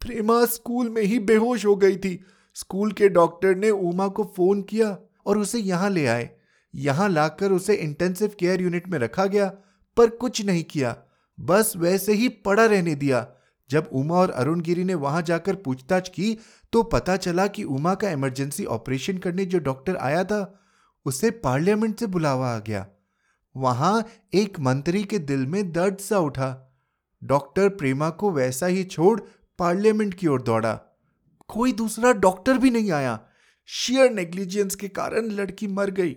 Prema 0.00 0.46
school 0.46 0.90
में 0.90 1.02
ही 1.02 1.18
बेहोश 1.18 1.66
हो 1.66 1.76
गई 1.76 1.96
थी। 1.96 2.24
स्कूल 2.54 2.92
के 2.92 3.08
डॉक्टर 3.08 3.54
ने 3.54 3.70
उमा 3.70 4.08
को 4.08 4.24
फ़ोन 4.36 4.62
किया 4.62 4.98
और 5.26 5.38
उसे 5.38 5.58
यहाँ 5.58 5.90
ले 5.90 6.06
आए। 6.06 6.37
यहाँ 6.78 7.08
लाकर 7.08 7.52
उसे 7.52 7.74
इंटेंसिव 7.74 8.36
केयर 8.40 8.60
यूनिट 8.60 8.88
में 8.88 8.98
रखा 8.98 9.26
गया, 9.26 9.52
पर 9.96 10.10
कुछ 10.10 10.44
नहीं 10.44 10.64
किया। 10.64 10.96
बस 11.40 11.72
वैसे 11.76 12.12
ही 12.12 12.28
पड़ा 12.28 12.66
रहने 12.66 12.94
दिया। 12.94 13.26
जब 13.70 13.88
उमा 13.92 14.14
और 14.14 14.30
अरुण 14.30 14.60
गिरी 14.60 14.84
ने 14.84 14.94
वहाँ 14.94 15.22
जाकर 15.22 15.54
पूछताछ 15.54 16.08
की 16.08 16.38
तो 16.72 16.82
पता 16.82 17.16
चला 17.16 17.46
कि 17.46 17.64
उमा 17.64 17.94
का 17.94 18.10
इमरजेंसी 18.10 18.64
ऑपरेशन 18.64 19.18
करने 19.18 19.44
जो 19.44 19.58
डॉक्टर 19.58 19.96
आया 19.96 20.24
था, 20.24 20.60
उसे 21.06 21.30
पार्लियामेंट 21.30 22.00
से 22.00 22.06
बुलावा 22.06 22.48
आ 22.48 22.58
गया। 22.58 22.86
वहाँ 23.56 24.06
एक 24.34 24.60
मंत्री 24.60 25.04
के 25.04 25.18
दिल 25.18 25.46
में 25.46 25.72
दर्द 25.72 25.98
सा 25.98 26.18
उठा। 26.18 26.78
डॉक्टर 27.24 27.68
प्रेमा 27.68 28.10
को 28.10 28.30
वैसा 28.30 28.66
ही 28.66 28.84
छोड़ 28.84 29.20
पार्लियामेंट 29.58 30.14
की 30.14 30.26
ओर 30.26 30.42
दौड़ा। 30.42 30.74
कोई 31.48 31.72
दूसरा 31.72 32.12
डॉक्टर 32.12 32.58
भी 32.58 32.70
नहीं 32.70 32.90
आया। 32.90 33.20
शियर 33.66 34.10
नेग्लिजेंस 34.10 34.74
के 34.74 34.88
कारण 34.88 35.26
लड़की 35.26 35.66
मर 35.66 35.90
गई। 35.90 36.16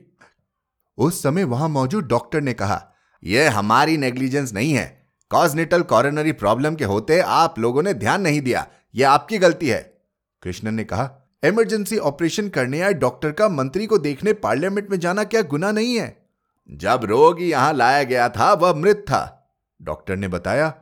उस 0.98 1.24
समय 1.24 1.44
वहाँ 1.44 1.70
मौजूद 1.70 2.06
डॉक्टर 2.06 2.42
ने 2.42 2.54
कहा, 2.54 2.94
यह 3.24 3.58
हमारी 3.58 3.98
नेग्लिजेंस 3.98 4.54
नहीं 4.54 4.74
है। 4.74 5.08
कॉजनेटल 5.30 5.82
कॉरोनरी 5.82 6.32
प्रॉब्लम 6.32 6.76
के 6.76 6.84
होते 6.84 7.20
आप 7.20 7.60
लोगों 7.60 7.84
ने 7.84 7.94
ध्यान 7.94 8.22
नहीं 8.22 8.42
दिया। 8.42 8.68
यह 8.96 9.12
आपकी 9.12 9.38
गलती 9.38 9.68
है। 9.68 10.02
कृष्णन 10.44 10.74
ने 10.74 10.84
कहा 10.84 11.10
इमरजेंसी 11.44 11.98
ऑपरेशन 11.98 12.50
करने 12.50 12.82
आए 12.82 12.94
डॉक्टर 12.94 13.32
का 13.32 13.50
मंत्री 13.50 13.86
को 13.86 13.98
देखने 13.98 14.34
पार्लियामेंट 14.34 14.90
में 14.90 15.00
जाना 15.00 15.24
क्या 15.24 15.42
गुना 15.42 15.72
नहीं 15.72 15.96
है? 15.96 16.28
जब 16.72 17.02
रोगी 17.04 17.50
यहाँ 17.50 17.74
लाया 17.74 18.04
गया 18.04 18.30
था, 18.30 18.54
वह 18.54 18.74
मृत 18.74 18.98
था। 18.98 19.54
डॉक्टर 19.82 20.16
ने 20.16 20.28
बताया, 20.28 20.74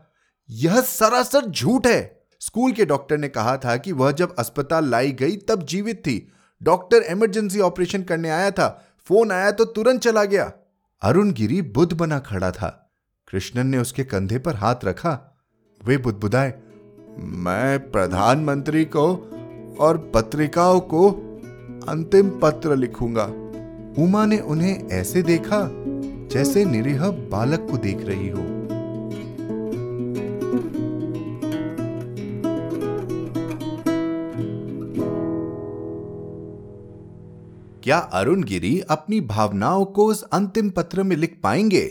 यह 0.49 0.81
सरासर 0.81 1.45
झूठ 1.45 1.87
है। 1.87 2.27
स्कूल 2.39 2.71
के 2.71 2.85
डॉक्टर 2.85 3.17
ने 3.17 3.27
कहा 3.27 3.57
था 3.57 3.77
कि 3.77 3.91
वह 3.91 4.11
जब 4.11 4.35
अस्पताल 4.35 4.89
लाई 4.89 5.11
गई 5.11 5.37
तब 5.37 5.63
जीवित 5.63 5.97
थी। 5.97 6.31
डॉक्टर 6.63 6.97
इमरजेंसी 6.97 7.59
ऑपरेशन 7.59 8.03
करने 8.03 8.29
आया 8.29 8.51
था 8.51 8.88
फ़ोन 9.05 9.31
आया 9.31 9.51
तो 9.51 9.65
तुरंत 9.65 10.01
चला 10.01 10.23
गया। 10.23 10.51
अरुण 11.01 11.31
गिरी 11.31 11.61
बुद्ध 11.61 11.93
बना 11.93 12.19
खड़ा 12.19 12.51
था। 12.51 12.91
कृष्णन 13.31 13.67
ने 13.67 13.77
उसके 13.77 14.03
कंधे 14.03 14.39
पर 14.39 14.55
हाथ 14.55 14.75
रखा। 14.85 15.39
वे 15.85 15.97
बुदबुदाए, 15.97 16.53
मैं 17.19 17.91
प्रधानमंत्री 17.91 18.85
को 18.85 19.07
और 19.79 20.11
पत्रिकाओं 20.15 20.79
को 20.79 21.09
अंतिम 21.87 22.29
पत्र 22.29 22.75
लिखूँगा। 22.75 23.25
उमा 24.03 24.25
ने 24.25 24.39
उन्हें 24.39 24.87
ऐसे 24.89 25.21
देखा 25.21 25.69
जैसे 26.31 26.65
निरीह 26.65 27.09
बालक 27.09 27.67
को 27.71 27.77
देख 27.77 27.97
रही 28.01 28.29
हो। 28.29 28.58
क्या 37.83 37.97
अरुण 38.13 38.43
गिरी 38.43 38.79
अपनी 38.89 39.19
भावनाओं 39.21 39.85
को 39.85 40.05
उस 40.05 40.23
अंतिम 40.23 40.69
पत्र 40.69 41.03
में 41.03 41.15
लिख 41.15 41.39
पाएँगे? 41.43 41.83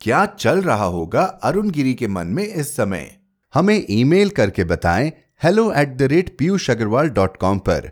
क्या 0.00 0.24
चल 0.26 0.60
रहा 0.62 0.84
होगा 0.84 1.22
अरुण 1.22 1.70
गिरी 1.70 1.94
के 1.94 2.08
मन 2.08 2.26
में 2.26 2.42
इस 2.44 2.74
समय? 2.76 3.10
हमें 3.54 3.84
ईमेल 3.90 4.30
करके 4.30 4.64
बताएँ 4.64 5.12
hello 5.42 5.70
at 5.72 5.96
the 5.96 6.02
rate 6.02 6.36
Piyush 6.38 6.70
Agarwal 6.70 7.08
dot 7.08 7.36
com 7.36 7.58
पर। 7.58 7.90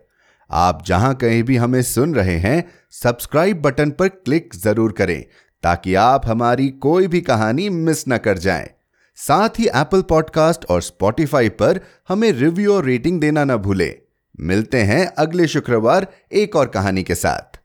आप 0.51 0.83
जहाँ 0.87 1.15
कहीं 1.15 1.43
भी 1.43 1.57
हमें 1.57 1.81
सुन 1.83 2.15
रहे 2.15 2.37
हैं 2.37 2.65
सब्सक्राइब 2.93 3.61
बटन 3.63 3.91
पर 3.91 4.09
क्लिक 4.09 4.55
ज़रूर 4.55 4.93
करें, 4.93 5.25
ताकि 5.63 5.95
आप 5.95 6.27
हमारी 6.27 6.69
कोई 6.69 7.07
भी 7.07 7.21
कहानी 7.21 7.69
मिस 7.69 8.05
न 8.09 8.19
कर 8.19 8.39
जाएँ। 8.39 8.69
साथ 9.19 9.59
ही 9.59 9.67
एप्पल 9.67 10.03
पॉडकास्ट 10.03 10.65
और 10.65 10.83
स्पॉटिफाई 10.83 11.49
पर 11.49 11.81
हमें 12.09 12.31
रिव्यू 12.33 12.75
और 12.75 12.85
रेटिंग 12.85 13.21
देना 13.21 13.45
न 13.45 13.57
भूलें। 13.57 13.95
मिलते 14.41 14.79
हैं 14.79 15.07
अगले 15.07 15.49
शुक्रवार 15.49 16.07
एक 16.33 16.57
और 16.57 16.67
कहानी 16.67 17.03
के 17.03 17.15
साथ। 17.15 17.61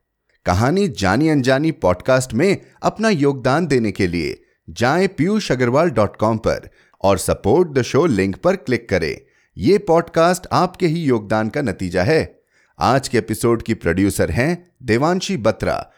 कहानी 0.46 0.88
जानी 0.88 1.30
अनजानी 1.30 1.72
पॉडकास्ट 1.72 2.34
में 2.34 2.58
अपना 2.84 3.10
योगदान 3.10 3.68
देने 3.68 3.92
के 3.92 4.08
लिए 4.08 4.44
जाएँ 4.70 5.08
पीयूष 5.08 5.52
अग्रवाल 5.52 5.90
डॉट 5.90 6.16
कॉम 6.16 6.38
पर 6.38 6.70
और 7.02 7.18
सपोर्ट 7.18 7.72
द 7.72 7.82
शो 7.82 8.06
लिंक 8.06 8.36
पर 8.36 8.56
क्लिक 8.56 8.90
करें। 8.90 9.18
यह 9.58 9.80
पॉडकास्ट 9.88 10.48
आपके 10.52 10.88
ही 10.88 11.00
योगदान 11.00 11.50
का 11.50 11.62
नतीजा 11.62 12.04
है। 12.04 12.42
आज 12.80 13.08
के 13.08 13.18
एपिसोड 13.18 13.62
की 13.62 13.74
प्रोड्यूसर 13.74 14.32
हैं 14.32 14.72
देवांशी 14.84 15.38
बत्रा। 15.38 15.92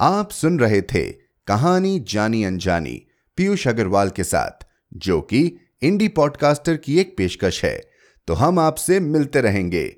आप 0.00 0.30
सुन 0.30 0.58
रहे 0.58 0.82
थे 0.82 1.12
कहानी 1.46 2.04
जानी 2.08 2.44
अनजानी 2.44 3.06
पीयूष 3.36 3.68
अग्रवाल 3.68 4.10
के 4.10 4.24
साथ, 4.24 4.66
जो 4.94 5.20
कि 5.20 5.56
इंडी 5.82 6.08
पॉडकास्टर 6.08 6.76
की 6.76 6.98
एक 6.98 7.14
पेशकश 7.18 7.64
है। 7.64 7.90
तो 8.26 8.34
हम 8.34 8.58
आपसे 8.58 9.00
मिलते 9.00 9.40
रहेंगे। 9.40 9.97